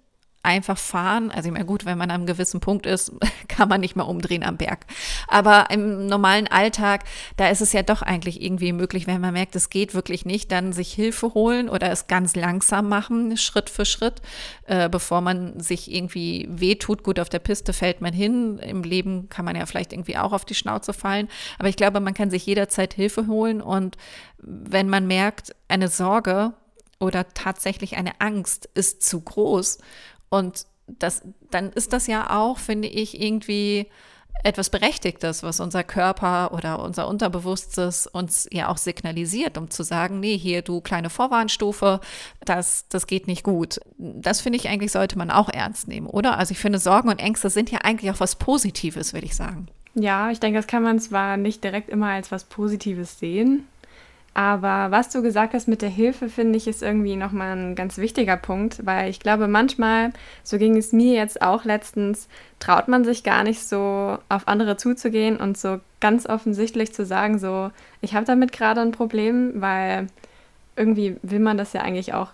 einfach 0.42 0.78
fahren. 0.78 1.32
Also 1.32 1.50
ich 1.50 1.54
meine, 1.54 1.66
gut, 1.66 1.86
wenn 1.86 1.98
man 1.98 2.10
an 2.10 2.16
einem 2.16 2.26
gewissen 2.26 2.60
Punkt 2.62 2.86
ist, 2.86 3.12
kann 3.48 3.68
man 3.68 3.82
nicht 3.82 3.96
mehr 3.96 4.08
umdrehen 4.08 4.44
am 4.44 4.58
Berg. 4.58 4.86
Aber 5.28 5.68
im 5.70 6.08
normalen 6.08 6.48
Alltag, 6.48 7.04
da 7.36 7.50
ist 7.50 7.62
es 7.62 7.74
ja 7.74 7.84
doch 7.84 8.02
eigentlich 8.02 8.42
irgendwie 8.42 8.72
möglich, 8.72 9.06
wenn 9.06 9.20
man 9.20 9.34
merkt, 9.34 9.56
es 9.56 9.70
geht 9.70 9.94
wirklich 9.94 10.26
nicht, 10.26 10.52
dann 10.52 10.72
sich 10.72 10.94
Hilfe 10.94 11.34
holen 11.34 11.68
oder 11.70 11.92
es 11.92 12.08
ganz 12.08 12.36
langsam 12.36 12.88
machen, 12.88 13.36
Schritt 13.38 13.70
für 13.70 13.86
Schritt, 13.86 14.22
äh, 14.66 14.88
bevor 14.88 15.22
man 15.22 15.60
sich 15.60 15.92
irgendwie 15.92 16.48
wehtut. 16.50 17.04
Gut, 17.04 17.20
auf 17.20 17.30
der 17.30 17.40
Piste 17.40 17.74
fällt 17.74 18.00
man 18.00 18.14
hin. 18.14 18.60
Im 18.60 18.84
Leben 18.84 19.28
kann 19.30 19.46
man 19.46 19.56
ja 19.56 19.66
vielleicht 19.66 19.92
irgendwie 19.92 20.18
auch 20.18 20.32
auf 20.32 20.46
die 20.46 20.56
Schnauze 20.56 20.94
fallen. 20.94 21.28
Aber 21.58 21.68
ich 21.68 21.76
glaube, 21.76 22.00
man 22.00 22.14
kann 22.14 22.30
sich 22.30 22.46
jederzeit 22.46 22.94
Hilfe 22.94 23.28
holen 23.28 23.62
und 23.62 23.98
wenn 24.38 24.88
man 24.88 25.06
merkt, 25.06 25.54
eine 25.68 25.90
Sorge 25.90 26.54
oder 27.00 27.28
tatsächlich 27.34 27.98
eine 27.98 28.20
Angst 28.20 28.70
ist 28.74 29.04
zu 29.04 29.22
groß 29.22 29.80
und 30.30 30.66
das, 30.88 31.22
dann 31.52 31.72
ist 31.72 31.94
das 31.94 32.08
ja 32.08 32.38
auch, 32.38 32.58
finde 32.58 32.88
ich, 32.88 33.22
irgendwie 33.22 33.88
etwas 34.44 34.70
Berechtigtes, 34.70 35.44
was 35.44 35.60
unser 35.60 35.84
Körper 35.84 36.54
oder 36.54 36.80
unser 36.80 37.08
Unterbewusstes 37.08 38.08
uns 38.08 38.48
ja 38.52 38.70
auch 38.70 38.78
signalisiert, 38.78 39.58
um 39.58 39.70
zu 39.70 39.84
sagen, 39.84 40.20
nee, 40.20 40.38
hier 40.38 40.62
du 40.62 40.82
kleine 40.82 41.10
Vorwarnstufe, 41.10 42.00
das, 42.46 42.88
das 42.90 43.06
geht 43.06 43.28
nicht 43.28 43.44
gut. 43.44 43.80
Das 43.98 44.40
finde 44.42 44.58
ich 44.58 44.70
eigentlich 44.70 44.92
sollte 44.92 45.18
man 45.18 45.30
auch 45.30 45.50
ernst 45.50 45.88
nehmen, 45.88 46.08
oder? 46.08 46.38
Also 46.38 46.54
ich 46.54 46.60
finde, 46.60 46.80
Sorgen 46.80 47.10
und 47.10 47.20
Ängste 47.20 47.50
sind 47.50 47.70
ja 47.70 47.80
eigentlich 47.80 48.12
auch 48.12 48.20
was 48.20 48.38
Positives, 48.38 49.14
würde 49.14 49.26
ich 49.26 49.36
sagen. 49.36 49.68
Ja, 49.96 50.32
ich 50.32 50.40
denke, 50.40 50.60
das 50.60 50.68
kann 50.68 50.84
man 50.84 51.00
zwar 51.00 51.36
nicht 51.36 51.64
direkt 51.64 51.90
immer 51.90 52.08
als 52.08 52.32
was 52.32 52.46
Positives 52.46 53.20
sehen, 53.20 53.68
aber 54.34 54.92
was 54.92 55.10
du 55.10 55.22
gesagt 55.22 55.54
hast 55.54 55.68
mit 55.68 55.82
der 55.82 55.90
Hilfe, 55.90 56.30
finde 56.30 56.58
ich, 56.58 56.68
ist 56.68 56.84
irgendwie 56.84 57.16
nochmal 57.16 57.58
ein 57.58 57.76
ganz 57.76 57.98
wichtiger 57.98 58.38
Punkt, 58.38 58.86
weil 58.86 59.10
ich 59.10 59.20
glaube, 59.20 59.48
manchmal, 59.48 60.12
so 60.44 60.58
ging 60.58 60.78
es 60.78 60.94
mir 60.94 61.14
jetzt 61.14 61.42
auch 61.42 61.66
letztens, 61.66 62.28
traut 62.60 62.88
man 62.88 63.04
sich 63.04 63.24
gar 63.24 63.44
nicht 63.44 63.68
so 63.68 64.18
auf 64.30 64.48
andere 64.48 64.78
zuzugehen 64.78 65.38
und 65.38 65.58
so 65.58 65.80
ganz 66.00 66.26
offensichtlich 66.28 66.94
zu 66.94 67.06
sagen, 67.06 67.40
so, 67.40 67.72
ich 68.02 68.14
habe 68.14 68.26
damit 68.26 68.52
gerade 68.52 68.82
ein 68.82 68.92
Problem, 68.92 69.54
weil 69.56 70.08
irgendwie 70.76 71.18
will 71.22 71.40
man 71.40 71.58
das 71.58 71.74
ja 71.74 71.82
eigentlich 71.82 72.14
auch 72.14 72.30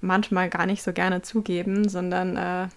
manchmal 0.00 0.48
gar 0.48 0.66
nicht 0.66 0.82
so 0.82 0.92
gerne 0.92 1.22
zugeben, 1.22 1.88
sondern 1.88 2.36
äh, 2.36 2.68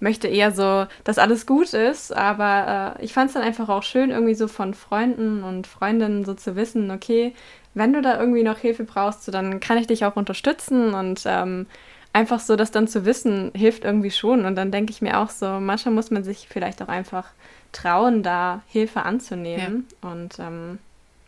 möchte 0.00 0.28
eher 0.28 0.52
so, 0.52 0.86
dass 1.04 1.18
alles 1.18 1.46
gut 1.46 1.72
ist. 1.72 2.14
Aber 2.14 2.96
äh, 2.98 3.04
ich 3.04 3.12
fand 3.12 3.28
es 3.28 3.34
dann 3.34 3.42
einfach 3.42 3.68
auch 3.68 3.82
schön, 3.82 4.10
irgendwie 4.10 4.34
so 4.34 4.48
von 4.48 4.74
Freunden 4.74 5.42
und 5.42 5.66
Freundinnen 5.66 6.24
so 6.24 6.34
zu 6.34 6.56
wissen, 6.56 6.90
okay, 6.90 7.34
wenn 7.74 7.92
du 7.92 8.02
da 8.02 8.18
irgendwie 8.18 8.42
noch 8.42 8.58
Hilfe 8.58 8.84
brauchst, 8.84 9.24
so, 9.24 9.32
dann 9.32 9.60
kann 9.60 9.78
ich 9.78 9.86
dich 9.86 10.04
auch 10.04 10.16
unterstützen 10.16 10.94
und 10.94 11.22
ähm, 11.26 11.66
einfach 12.12 12.40
so 12.40 12.56
das 12.56 12.70
dann 12.70 12.88
zu 12.88 13.04
wissen, 13.04 13.52
hilft 13.54 13.84
irgendwie 13.84 14.10
schon. 14.10 14.44
Und 14.44 14.56
dann 14.56 14.70
denke 14.70 14.90
ich 14.90 15.02
mir 15.02 15.18
auch 15.18 15.30
so, 15.30 15.60
manchmal 15.60 15.94
muss 15.94 16.10
man 16.10 16.24
sich 16.24 16.48
vielleicht 16.48 16.82
auch 16.82 16.88
einfach 16.88 17.26
trauen, 17.72 18.22
da 18.22 18.62
Hilfe 18.68 19.02
anzunehmen. 19.02 19.86
Ja. 20.02 20.10
Und 20.10 20.38
ähm, 20.38 20.78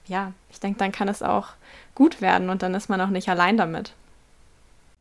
ja, 0.06 0.32
ich 0.50 0.60
denke, 0.60 0.78
dann 0.78 0.92
kann 0.92 1.08
es 1.08 1.22
auch 1.22 1.48
gut 1.94 2.20
werden 2.20 2.50
und 2.50 2.62
dann 2.62 2.74
ist 2.74 2.88
man 2.88 3.00
auch 3.00 3.08
nicht 3.08 3.28
allein 3.28 3.56
damit. 3.56 3.92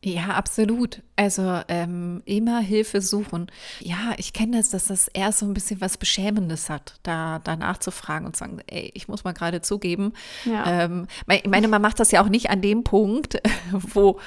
Ja, 0.04 0.30
absolut. 0.30 1.04
Also 1.16 1.62
ähm, 1.68 2.24
immer 2.26 2.60
Hilfe 2.60 3.02
suchen. 3.02 3.52
Ja, 3.80 4.14
ich 4.18 4.34
kenne 4.34 4.58
das, 4.58 4.72
dass 4.72 4.86
das 4.86 5.08
eher 5.08 5.32
so 5.32 5.46
ein 5.46 5.54
bisschen 5.54 5.80
was 5.80 5.98
Beschämendes 5.98 6.70
hat, 6.72 6.96
da 7.04 7.40
danach 7.44 7.78
zu 7.78 7.92
fragen 7.92 8.26
und 8.26 8.36
zu 8.36 8.40
sagen, 8.40 8.62
ey, 8.66 8.92
ich 8.96 9.08
muss 9.08 9.24
mal 9.24 9.34
gerade 9.34 9.62
zugeben. 9.62 10.14
Ja. 10.46 10.86
Ähm, 10.86 11.08
ich 11.30 11.46
meine, 11.48 11.68
man 11.68 11.84
macht 11.84 12.00
das 12.00 12.10
ja 12.12 12.24
auch 12.24 12.30
nicht 12.30 12.50
an 12.50 12.62
dem 12.62 12.84
Punkt, 12.84 13.40
wo 13.72 14.20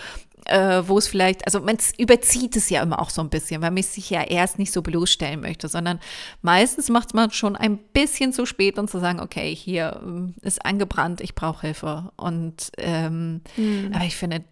äh, 0.46 0.82
wo 0.86 0.98
es 0.98 1.08
vielleicht, 1.08 1.46
also 1.46 1.60
man 1.60 1.78
überzieht 1.98 2.54
es 2.56 2.68
ja 2.68 2.82
immer 2.82 3.00
auch 3.00 3.10
so 3.10 3.22
ein 3.22 3.30
bisschen, 3.30 3.62
weil 3.62 3.70
man 3.70 3.82
sich 3.82 4.10
ja 4.10 4.22
erst 4.22 4.58
nicht 4.58 4.72
so 4.72 4.82
bloßstellen 4.82 5.40
möchte, 5.40 5.68
sondern 5.68 6.00
meistens 6.42 6.90
macht 6.90 7.14
man 7.14 7.30
schon 7.30 7.56
ein 7.56 7.78
bisschen 7.78 8.32
zu 8.32 8.46
spät, 8.46 8.78
um 8.78 8.86
zu 8.86 9.00
sagen, 9.00 9.20
okay, 9.20 9.54
hier 9.54 10.00
ähm, 10.02 10.34
ist 10.42 10.64
angebrannt, 10.64 11.20
ich 11.20 11.34
brauche 11.34 11.62
Hilfe. 11.62 12.12
Und 12.16 12.70
ähm, 12.76 13.40
mhm. 13.56 13.92
aber 13.94 14.04
ich 14.04 14.16
finde, 14.16 14.44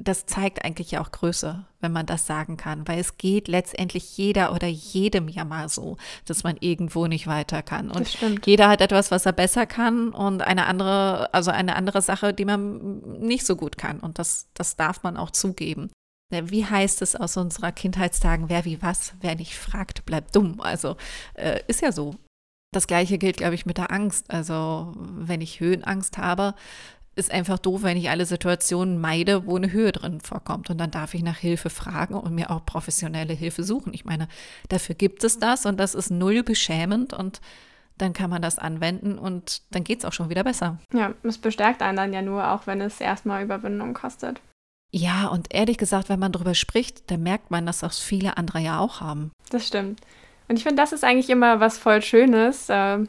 das 0.00 0.26
zeigt 0.26 0.64
eigentlich 0.64 0.92
ja 0.92 1.00
auch 1.00 1.10
Größe, 1.10 1.64
wenn 1.80 1.92
man 1.92 2.06
das 2.06 2.24
sagen 2.24 2.56
kann, 2.56 2.86
weil 2.86 3.00
es 3.00 3.18
geht 3.18 3.48
letztendlich 3.48 4.16
jeder 4.16 4.54
oder 4.54 4.68
jedem 4.68 5.28
ja 5.28 5.44
mal 5.44 5.68
so, 5.68 5.96
dass 6.24 6.44
man 6.44 6.56
irgendwo 6.60 7.08
nicht 7.08 7.26
weiter 7.26 7.62
kann. 7.62 7.90
Und 7.90 8.16
jeder 8.46 8.68
hat 8.68 8.80
etwas, 8.80 9.10
was 9.10 9.26
er 9.26 9.32
besser 9.32 9.66
kann 9.66 10.10
und 10.10 10.42
eine 10.42 10.66
andere, 10.66 11.34
also 11.34 11.50
eine 11.50 11.74
andere 11.74 12.00
Sache, 12.00 12.32
die 12.32 12.44
man 12.44 13.00
nicht 13.18 13.44
so 13.44 13.56
gut 13.56 13.76
kann. 13.76 13.98
Und 13.98 14.20
das, 14.20 14.46
das 14.54 14.76
darf 14.76 15.02
man 15.02 15.16
auch 15.16 15.32
zugeben. 15.32 15.90
Wie 16.30 16.64
heißt 16.64 17.02
es 17.02 17.16
aus 17.16 17.36
unserer 17.36 17.72
Kindheitstagen, 17.72 18.48
wer 18.48 18.64
wie 18.64 18.80
was, 18.80 19.14
wer 19.20 19.34
nicht 19.34 19.56
fragt, 19.56 20.06
bleibt 20.06 20.36
dumm. 20.36 20.60
Also 20.60 20.96
äh, 21.34 21.60
ist 21.66 21.82
ja 21.82 21.90
so. 21.90 22.14
Das 22.70 22.86
gleiche 22.86 23.16
gilt, 23.16 23.38
glaube 23.38 23.54
ich, 23.54 23.64
mit 23.64 23.78
der 23.78 23.90
Angst. 23.90 24.30
Also 24.30 24.92
wenn 24.96 25.40
ich 25.40 25.58
Höhenangst 25.58 26.18
habe, 26.18 26.54
ist 27.18 27.30
einfach 27.30 27.58
doof, 27.58 27.82
wenn 27.82 27.96
ich 27.96 28.10
alle 28.10 28.24
Situationen 28.24 29.00
meide, 29.00 29.46
wo 29.46 29.56
eine 29.56 29.72
Höhe 29.72 29.92
drin 29.92 30.20
vorkommt. 30.20 30.70
Und 30.70 30.78
dann 30.78 30.90
darf 30.90 31.14
ich 31.14 31.22
nach 31.22 31.36
Hilfe 31.36 31.70
fragen 31.70 32.14
und 32.14 32.34
mir 32.34 32.50
auch 32.50 32.64
professionelle 32.64 33.34
Hilfe 33.34 33.64
suchen. 33.64 33.92
Ich 33.92 34.04
meine, 34.04 34.28
dafür 34.68 34.94
gibt 34.94 35.24
es 35.24 35.38
das 35.38 35.66
und 35.66 35.78
das 35.78 35.94
ist 35.94 36.10
null 36.10 36.42
beschämend 36.42 37.12
und 37.12 37.40
dann 37.98 38.12
kann 38.12 38.30
man 38.30 38.40
das 38.40 38.58
anwenden 38.58 39.18
und 39.18 39.62
dann 39.70 39.84
geht 39.84 39.98
es 39.98 40.04
auch 40.04 40.12
schon 40.12 40.30
wieder 40.30 40.44
besser. 40.44 40.78
Ja, 40.94 41.14
es 41.24 41.38
bestärkt 41.38 41.82
einen 41.82 41.96
dann 41.96 42.12
ja 42.12 42.22
nur, 42.22 42.52
auch 42.52 42.66
wenn 42.66 42.80
es 42.80 43.00
erstmal 43.00 43.42
Überwindung 43.42 43.92
kostet. 43.92 44.40
Ja, 44.90 45.26
und 45.26 45.52
ehrlich 45.52 45.76
gesagt, 45.76 46.08
wenn 46.08 46.20
man 46.20 46.32
darüber 46.32 46.54
spricht, 46.54 47.10
dann 47.10 47.22
merkt 47.22 47.50
man, 47.50 47.66
dass 47.66 47.80
das 47.80 47.98
viele 47.98 48.36
andere 48.36 48.60
ja 48.60 48.78
auch 48.78 49.00
haben. 49.00 49.32
Das 49.50 49.66
stimmt. 49.66 50.00
Und 50.48 50.56
ich 50.56 50.62
finde, 50.62 50.80
das 50.80 50.92
ist 50.92 51.04
eigentlich 51.04 51.28
immer 51.28 51.60
was 51.60 51.76
voll 51.76 52.00
Schönes. 52.00 52.70
Äh, 52.70 53.00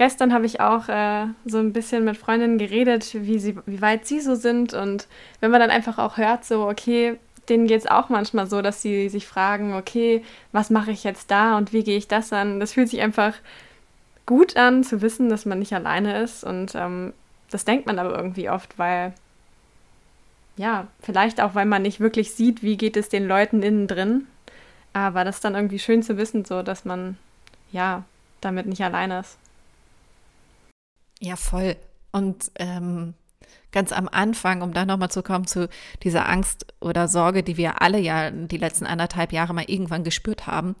gestern 0.00 0.32
habe 0.32 0.46
ich 0.46 0.60
auch 0.60 0.88
äh, 0.88 1.26
so 1.44 1.58
ein 1.58 1.74
bisschen 1.74 2.06
mit 2.06 2.16
Freundinnen 2.16 2.56
geredet, 2.56 3.10
wie, 3.12 3.38
sie, 3.38 3.58
wie 3.66 3.82
weit 3.82 4.06
sie 4.06 4.20
so 4.20 4.34
sind. 4.34 4.72
Und 4.72 5.06
wenn 5.40 5.50
man 5.50 5.60
dann 5.60 5.68
einfach 5.68 5.98
auch 5.98 6.16
hört, 6.16 6.46
so, 6.46 6.66
okay, 6.66 7.18
denen 7.50 7.66
geht 7.66 7.80
es 7.80 7.86
auch 7.86 8.08
manchmal 8.08 8.46
so, 8.46 8.62
dass 8.62 8.80
sie 8.80 9.10
sich 9.10 9.26
fragen, 9.26 9.74
okay, 9.74 10.24
was 10.52 10.70
mache 10.70 10.90
ich 10.90 11.04
jetzt 11.04 11.30
da 11.30 11.58
und 11.58 11.74
wie 11.74 11.84
gehe 11.84 11.98
ich 11.98 12.08
das 12.08 12.32
an? 12.32 12.60
Das 12.60 12.72
fühlt 12.72 12.88
sich 12.88 13.02
einfach 13.02 13.34
gut 14.24 14.56
an, 14.56 14.84
zu 14.84 15.02
wissen, 15.02 15.28
dass 15.28 15.44
man 15.44 15.58
nicht 15.58 15.74
alleine 15.74 16.22
ist. 16.22 16.44
Und 16.44 16.74
ähm, 16.74 17.12
das 17.50 17.66
denkt 17.66 17.84
man 17.84 17.98
aber 17.98 18.16
irgendwie 18.16 18.48
oft, 18.48 18.78
weil, 18.78 19.12
ja, 20.56 20.86
vielleicht 21.02 21.42
auch, 21.42 21.54
weil 21.54 21.66
man 21.66 21.82
nicht 21.82 22.00
wirklich 22.00 22.32
sieht, 22.32 22.62
wie 22.62 22.78
geht 22.78 22.96
es 22.96 23.10
den 23.10 23.28
Leuten 23.28 23.62
innen 23.62 23.86
drin. 23.86 24.28
Aber 24.94 25.24
das 25.24 25.36
ist 25.36 25.44
dann 25.44 25.56
irgendwie 25.56 25.78
schön 25.78 26.02
zu 26.02 26.16
wissen, 26.16 26.46
so, 26.46 26.62
dass 26.62 26.86
man, 26.86 27.18
ja, 27.70 28.04
damit 28.40 28.64
nicht 28.64 28.82
alleine 28.82 29.20
ist. 29.20 29.36
Ja, 31.20 31.36
voll. 31.36 31.76
Und 32.12 32.50
ähm, 32.56 33.14
ganz 33.72 33.92
am 33.92 34.08
Anfang, 34.08 34.62
um 34.62 34.72
da 34.72 34.84
nochmal 34.84 35.10
zu 35.10 35.22
kommen 35.22 35.46
zu 35.46 35.68
dieser 36.02 36.28
Angst 36.28 36.66
oder 36.80 37.08
Sorge, 37.08 37.42
die 37.42 37.56
wir 37.56 37.82
alle 37.82 37.98
ja 37.98 38.30
die 38.30 38.56
letzten 38.56 38.86
anderthalb 38.86 39.32
Jahre 39.32 39.54
mal 39.54 39.64
irgendwann 39.66 40.02
gespürt 40.02 40.46
haben, 40.46 40.76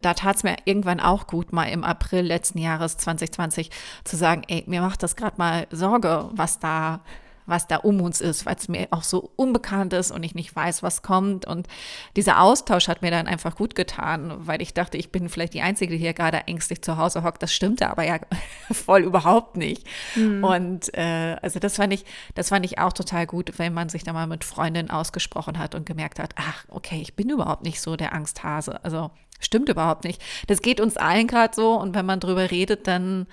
da 0.00 0.14
tat 0.14 0.36
es 0.36 0.42
mir 0.42 0.56
irgendwann 0.64 1.00
auch 1.00 1.26
gut, 1.26 1.52
mal 1.52 1.64
im 1.66 1.82
April 1.82 2.20
letzten 2.20 2.58
Jahres 2.58 2.98
2020 2.98 3.70
zu 4.04 4.16
sagen, 4.16 4.42
ey, 4.48 4.64
mir 4.66 4.80
macht 4.80 5.02
das 5.02 5.16
gerade 5.16 5.38
mal 5.38 5.66
Sorge, 5.70 6.28
was 6.32 6.58
da 6.58 7.00
was 7.46 7.66
da 7.66 7.76
um 7.76 8.00
uns 8.00 8.20
ist, 8.20 8.46
weil 8.46 8.56
es 8.56 8.68
mir 8.68 8.88
auch 8.90 9.02
so 9.02 9.32
unbekannt 9.36 9.92
ist 9.92 10.10
und 10.10 10.22
ich 10.22 10.34
nicht 10.34 10.54
weiß, 10.54 10.82
was 10.82 11.02
kommt. 11.02 11.46
Und 11.46 11.68
dieser 12.16 12.40
Austausch 12.40 12.88
hat 12.88 13.02
mir 13.02 13.10
dann 13.10 13.26
einfach 13.26 13.56
gut 13.56 13.74
getan, 13.74 14.34
weil 14.38 14.62
ich 14.62 14.74
dachte, 14.74 14.96
ich 14.96 15.12
bin 15.12 15.28
vielleicht 15.28 15.54
die 15.54 15.62
Einzige, 15.62 15.92
die 15.92 15.98
hier 15.98 16.14
gerade 16.14 16.38
ängstlich 16.46 16.82
zu 16.82 16.96
Hause 16.96 17.22
hockt. 17.22 17.42
Das 17.42 17.52
stimmte 17.52 17.90
aber 17.90 18.04
ja 18.04 18.18
voll 18.72 19.02
überhaupt 19.02 19.56
nicht. 19.56 19.86
Mhm. 20.14 20.44
Und 20.44 20.94
äh, 20.94 21.36
also 21.42 21.58
das 21.58 21.76
fand 21.76 21.92
ich, 21.92 22.04
das 22.34 22.48
fand 22.48 22.64
ich 22.64 22.78
auch 22.78 22.92
total 22.92 23.26
gut, 23.26 23.58
wenn 23.58 23.74
man 23.74 23.88
sich 23.88 24.04
da 24.04 24.12
mal 24.12 24.26
mit 24.26 24.44
Freundinnen 24.44 24.90
ausgesprochen 24.90 25.58
hat 25.58 25.74
und 25.74 25.86
gemerkt 25.86 26.18
hat, 26.18 26.34
ach, 26.36 26.64
okay, 26.68 27.00
ich 27.00 27.14
bin 27.14 27.30
überhaupt 27.30 27.62
nicht 27.62 27.80
so 27.80 27.96
der 27.96 28.12
Angsthase. 28.12 28.82
Also 28.84 29.10
stimmt 29.40 29.68
überhaupt 29.68 30.04
nicht. 30.04 30.22
Das 30.46 30.62
geht 30.62 30.80
uns 30.80 30.96
allen 30.96 31.26
gerade 31.26 31.54
so 31.54 31.78
und 31.78 31.94
wenn 31.94 32.06
man 32.06 32.20
drüber 32.20 32.50
redet, 32.50 32.86
dann, 32.86 33.26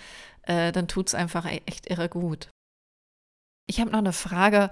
äh, 0.43 0.71
dann 0.71 0.87
tut 0.87 1.07
es 1.07 1.15
einfach 1.15 1.45
e-, 1.45 1.61
echt 1.65 1.89
irre 1.89 2.09
gut. 2.09 2.49
Ich 3.71 3.79
habe 3.79 3.89
noch 3.89 3.99
eine 3.99 4.11
Frage. 4.11 4.69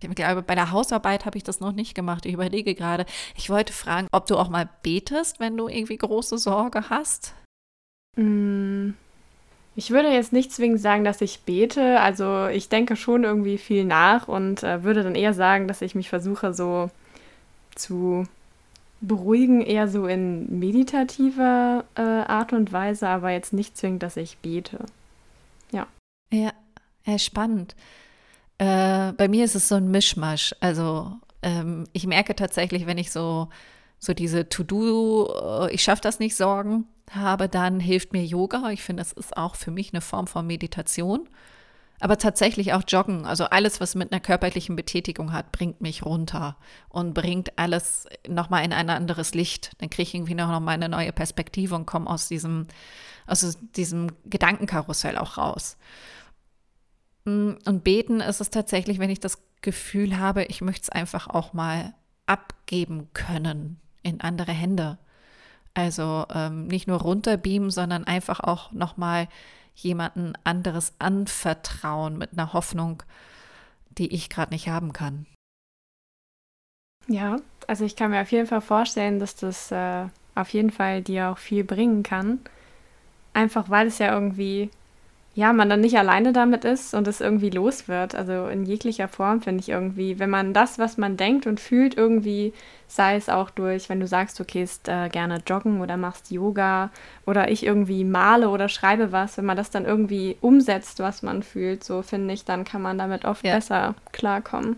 Ich 0.00 0.08
glaube, 0.14 0.42
bei 0.42 0.54
der 0.54 0.70
Hausarbeit 0.70 1.26
habe 1.26 1.36
ich 1.36 1.42
das 1.42 1.58
noch 1.58 1.72
nicht 1.72 1.96
gemacht. 1.96 2.24
Ich 2.26 2.32
überlege 2.32 2.76
gerade. 2.76 3.06
Ich 3.36 3.50
wollte 3.50 3.72
fragen, 3.72 4.06
ob 4.12 4.26
du 4.26 4.36
auch 4.36 4.48
mal 4.48 4.68
betest, 4.84 5.40
wenn 5.40 5.56
du 5.56 5.66
irgendwie 5.66 5.96
große 5.96 6.38
Sorge 6.38 6.90
hast. 6.90 7.34
Mm, 8.16 8.90
ich 9.74 9.90
würde 9.90 10.12
jetzt 10.12 10.32
nicht 10.32 10.52
zwingend 10.52 10.80
sagen, 10.80 11.02
dass 11.02 11.20
ich 11.20 11.40
bete. 11.40 11.98
Also 11.98 12.46
ich 12.46 12.68
denke 12.68 12.94
schon 12.94 13.24
irgendwie 13.24 13.58
viel 13.58 13.84
nach 13.84 14.28
und 14.28 14.62
äh, 14.62 14.84
würde 14.84 15.02
dann 15.02 15.16
eher 15.16 15.34
sagen, 15.34 15.66
dass 15.66 15.82
ich 15.82 15.96
mich 15.96 16.08
versuche 16.08 16.54
so 16.54 16.88
zu 17.74 18.28
beruhigen, 19.00 19.60
eher 19.60 19.88
so 19.88 20.06
in 20.06 20.60
meditativer 20.60 21.84
äh, 21.96 22.00
Art 22.00 22.52
und 22.52 22.72
Weise, 22.72 23.08
aber 23.08 23.30
jetzt 23.30 23.52
nicht 23.52 23.76
zwingend, 23.76 24.04
dass 24.04 24.16
ich 24.16 24.38
bete. 24.38 24.86
Ja. 25.72 25.88
Ja, 26.32 26.52
ja 27.06 27.18
spannend. 27.18 27.74
Äh, 28.60 29.14
bei 29.14 29.26
mir 29.26 29.46
ist 29.46 29.54
es 29.54 29.68
so 29.68 29.76
ein 29.76 29.90
Mischmasch. 29.90 30.54
Also 30.60 31.12
ähm, 31.40 31.86
ich 31.94 32.06
merke 32.06 32.36
tatsächlich, 32.36 32.86
wenn 32.86 32.98
ich 32.98 33.10
so 33.10 33.48
so 33.98 34.14
diese 34.14 34.48
To-Do, 34.48 35.66
äh, 35.68 35.74
ich 35.74 35.82
schaffe 35.82 36.02
das 36.02 36.18
nicht 36.18 36.36
Sorgen 36.36 36.86
habe, 37.10 37.48
dann 37.48 37.80
hilft 37.80 38.12
mir 38.12 38.24
Yoga. 38.24 38.70
Ich 38.70 38.82
finde, 38.82 39.02
das 39.02 39.12
ist 39.12 39.36
auch 39.36 39.54
für 39.54 39.70
mich 39.70 39.92
eine 39.92 40.02
Form 40.02 40.26
von 40.26 40.46
Meditation. 40.46 41.28
Aber 42.00 42.16
tatsächlich 42.16 42.72
auch 42.72 42.82
Joggen, 42.86 43.26
also 43.26 43.44
alles, 43.44 43.80
was 43.80 43.94
mit 43.94 44.12
einer 44.12 44.20
körperlichen 44.20 44.76
Betätigung 44.76 45.32
hat, 45.32 45.52
bringt 45.52 45.82
mich 45.82 46.02
runter 46.04 46.56
und 46.88 47.12
bringt 47.12 47.58
alles 47.58 48.06
nochmal 48.26 48.64
in 48.64 48.72
ein 48.72 48.88
anderes 48.88 49.34
Licht. 49.34 49.72
Dann 49.78 49.90
kriege 49.90 50.08
ich 50.08 50.14
irgendwie 50.14 50.34
noch 50.34 50.60
mal 50.60 50.72
eine 50.72 50.88
neue 50.88 51.12
Perspektive 51.12 51.74
und 51.74 51.86
komme 51.86 52.08
aus 52.08 52.28
diesem, 52.28 52.66
aus 53.26 53.58
diesem 53.76 54.12
Gedankenkarussell 54.24 55.18
auch 55.18 55.36
raus. 55.36 55.76
Mm, 57.24 57.52
und 57.64 57.84
beten 57.84 58.20
ist 58.20 58.40
es 58.40 58.50
tatsächlich, 58.50 58.98
wenn 58.98 59.10
ich 59.10 59.20
das 59.20 59.38
Gefühl 59.62 60.18
habe, 60.18 60.44
ich 60.44 60.60
möchte 60.60 60.82
es 60.84 60.90
einfach 60.90 61.28
auch 61.28 61.52
mal 61.52 61.94
abgeben 62.26 63.08
können 63.12 63.80
in 64.02 64.20
andere 64.20 64.52
Hände. 64.52 64.98
Also 65.74 66.26
ähm, 66.32 66.66
nicht 66.66 66.88
nur 66.88 67.00
runterbeamen, 67.00 67.70
sondern 67.70 68.04
einfach 68.04 68.40
auch 68.40 68.72
nochmal 68.72 69.28
jemanden 69.74 70.32
anderes 70.44 70.94
anvertrauen 70.98 72.18
mit 72.18 72.32
einer 72.32 72.52
Hoffnung, 72.52 73.02
die 73.90 74.12
ich 74.12 74.30
gerade 74.30 74.52
nicht 74.52 74.68
haben 74.68 74.92
kann. 74.92 75.26
Ja, 77.06 77.36
also 77.66 77.84
ich 77.84 77.96
kann 77.96 78.10
mir 78.10 78.20
auf 78.20 78.32
jeden 78.32 78.46
Fall 78.46 78.60
vorstellen, 78.60 79.18
dass 79.20 79.34
das 79.34 79.70
äh, 79.72 80.06
auf 80.34 80.48
jeden 80.50 80.70
Fall 80.70 81.02
dir 81.02 81.30
auch 81.30 81.38
viel 81.38 81.64
bringen 81.64 82.02
kann. 82.02 82.40
Einfach 83.32 83.70
weil 83.70 83.86
es 83.86 83.98
ja 83.98 84.12
irgendwie 84.12 84.70
ja, 85.34 85.52
man 85.52 85.70
dann 85.70 85.80
nicht 85.80 85.96
alleine 85.96 86.32
damit 86.32 86.64
ist 86.64 86.92
und 86.92 87.06
es 87.06 87.20
irgendwie 87.20 87.50
los 87.50 87.86
wird. 87.86 88.16
Also 88.16 88.48
in 88.48 88.64
jeglicher 88.64 89.06
Form 89.06 89.40
finde 89.40 89.60
ich 89.60 89.68
irgendwie, 89.68 90.18
wenn 90.18 90.30
man 90.30 90.52
das, 90.52 90.78
was 90.78 90.98
man 90.98 91.16
denkt 91.16 91.46
und 91.46 91.60
fühlt, 91.60 91.96
irgendwie, 91.96 92.52
sei 92.88 93.14
es 93.14 93.28
auch 93.28 93.48
durch, 93.50 93.88
wenn 93.88 94.00
du 94.00 94.08
sagst, 94.08 94.40
du 94.40 94.44
gehst 94.44 94.88
äh, 94.88 95.08
gerne 95.08 95.40
joggen 95.46 95.80
oder 95.80 95.96
machst 95.96 96.32
Yoga 96.32 96.90
oder 97.26 97.48
ich 97.48 97.64
irgendwie 97.64 98.04
male 98.04 98.48
oder 98.48 98.68
schreibe 98.68 99.12
was, 99.12 99.38
wenn 99.38 99.44
man 99.44 99.56
das 99.56 99.70
dann 99.70 99.84
irgendwie 99.84 100.36
umsetzt, 100.40 100.98
was 100.98 101.22
man 101.22 101.44
fühlt, 101.44 101.84
so 101.84 102.02
finde 102.02 102.34
ich, 102.34 102.44
dann 102.44 102.64
kann 102.64 102.82
man 102.82 102.98
damit 102.98 103.24
oft 103.24 103.44
ja. 103.44 103.54
besser 103.54 103.94
klarkommen. 104.10 104.76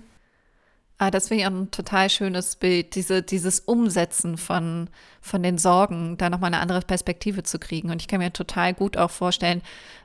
Ah, 1.02 1.11
das 1.11 1.26
finde 1.26 1.42
ich 1.42 1.47
ein 1.49 1.73
total 1.73 2.09
schönes 2.09 2.54
Bild, 2.54 2.94
diese, 2.94 3.25
dieses 3.25 3.59
Umsetzen 3.59 4.37
von, 4.37 4.88
von 5.21 5.42
den 5.42 5.59
Sorgen, 5.59 6.16
da 6.16 6.30
nochmal 6.30 6.54
eine 6.54 6.61
andere 6.61 6.80
Perspektive 6.82 7.42
zu 7.42 7.59
kriegen. 7.59 7.90
Und 7.90 8.00
ich 8.00 8.06
kann 8.06 8.21
mir 8.21 8.32
total 8.32 8.73
gut 8.73 8.97
auch 8.97 9.11
vorstellen, 9.11 9.62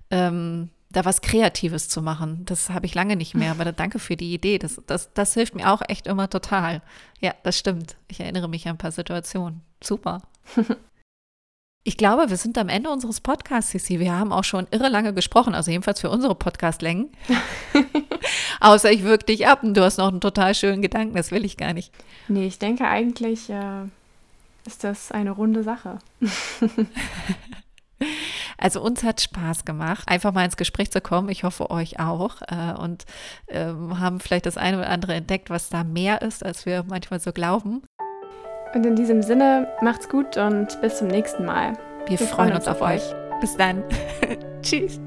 ähm, 0.09 0.69
da 0.89 1.05
was 1.05 1.21
Kreatives 1.21 1.87
zu 1.87 2.01
machen. 2.01 2.45
Das 2.45 2.71
habe 2.71 2.87
ich 2.87 2.95
lange 2.95 3.15
nicht 3.15 3.35
mehr, 3.35 3.51
aber 3.51 3.71
danke 3.71 3.99
für 3.99 4.17
die 4.17 4.33
Idee. 4.33 4.57
Das, 4.57 4.81
das, 4.87 5.13
das 5.13 5.35
hilft 5.35 5.53
mir 5.53 5.71
auch 5.71 5.83
echt 5.87 6.07
immer 6.07 6.31
total. 6.31 6.81
Ja, 7.19 7.35
das 7.43 7.59
stimmt. 7.59 7.95
Ich 8.07 8.19
erinnere 8.19 8.49
mich 8.49 8.65
an 8.65 8.73
ein 8.73 8.77
paar 8.79 8.91
Situationen. 8.91 9.61
Super. 9.83 10.23
Ich 11.87 11.95
glaube, 11.95 12.29
wir 12.29 12.35
sind 12.35 12.57
am 12.57 12.67
Ende 12.67 12.89
unseres 12.89 13.21
Podcasts, 13.21 13.71
Sissi. 13.71 13.97
Wir 13.97 14.11
haben 14.11 14.33
auch 14.33 14.43
schon 14.43 14.67
irre 14.71 14.89
lange 14.89 15.13
gesprochen, 15.13 15.55
also 15.55 15.71
jedenfalls 15.71 16.01
für 16.01 16.09
unsere 16.09 16.35
Podcastlängen. 16.35 17.11
Außer 18.59 18.91
ich 18.91 19.03
wirke 19.03 19.23
dich 19.23 19.47
ab 19.47 19.63
und 19.63 19.73
du 19.73 19.85
hast 19.85 19.97
noch 19.97 20.09
einen 20.09 20.19
total 20.19 20.53
schönen 20.53 20.81
Gedanken, 20.81 21.15
das 21.15 21.31
will 21.31 21.45
ich 21.45 21.55
gar 21.55 21.71
nicht. 21.71 21.93
Nee, 22.27 22.45
ich 22.45 22.59
denke 22.59 22.85
eigentlich 22.89 23.49
äh, 23.49 23.83
ist 24.65 24.83
das 24.83 25.13
eine 25.13 25.31
runde 25.31 25.63
Sache. 25.63 25.99
Also 28.59 28.81
uns 28.81 29.03
hat 29.03 29.21
Spaß 29.21 29.65
gemacht, 29.65 30.07
einfach 30.07 30.33
mal 30.33 30.43
ins 30.43 30.57
Gespräch 30.57 30.91
zu 30.91 30.99
kommen. 30.99 31.29
Ich 31.29 31.43
hoffe 31.43 31.69
euch 31.69 31.99
auch. 31.99 32.41
Äh, 32.47 32.73
und 32.73 33.05
ähm, 33.47 33.99
haben 33.99 34.19
vielleicht 34.19 34.47
das 34.47 34.57
eine 34.57 34.79
oder 34.79 34.89
andere 34.89 35.13
entdeckt, 35.13 35.51
was 35.51 35.69
da 35.69 35.83
mehr 35.83 36.23
ist, 36.23 36.43
als 36.43 36.65
wir 36.65 36.83
manchmal 36.87 37.19
so 37.19 37.31
glauben. 37.31 37.83
Und 38.73 38.85
in 38.85 38.95
diesem 38.95 39.21
Sinne, 39.21 39.67
macht's 39.81 40.09
gut 40.09 40.37
und 40.37 40.79
bis 40.81 40.97
zum 40.97 41.07
nächsten 41.07 41.45
Mal. 41.45 41.73
Wir, 42.05 42.19
wir 42.19 42.27
freuen, 42.27 42.29
freuen 42.29 42.53
uns, 42.53 42.67
uns 42.67 42.75
auf 42.75 42.81
euch. 42.81 43.03
Bis 43.41 43.55
dann. 43.57 43.83
Tschüss. 44.61 44.99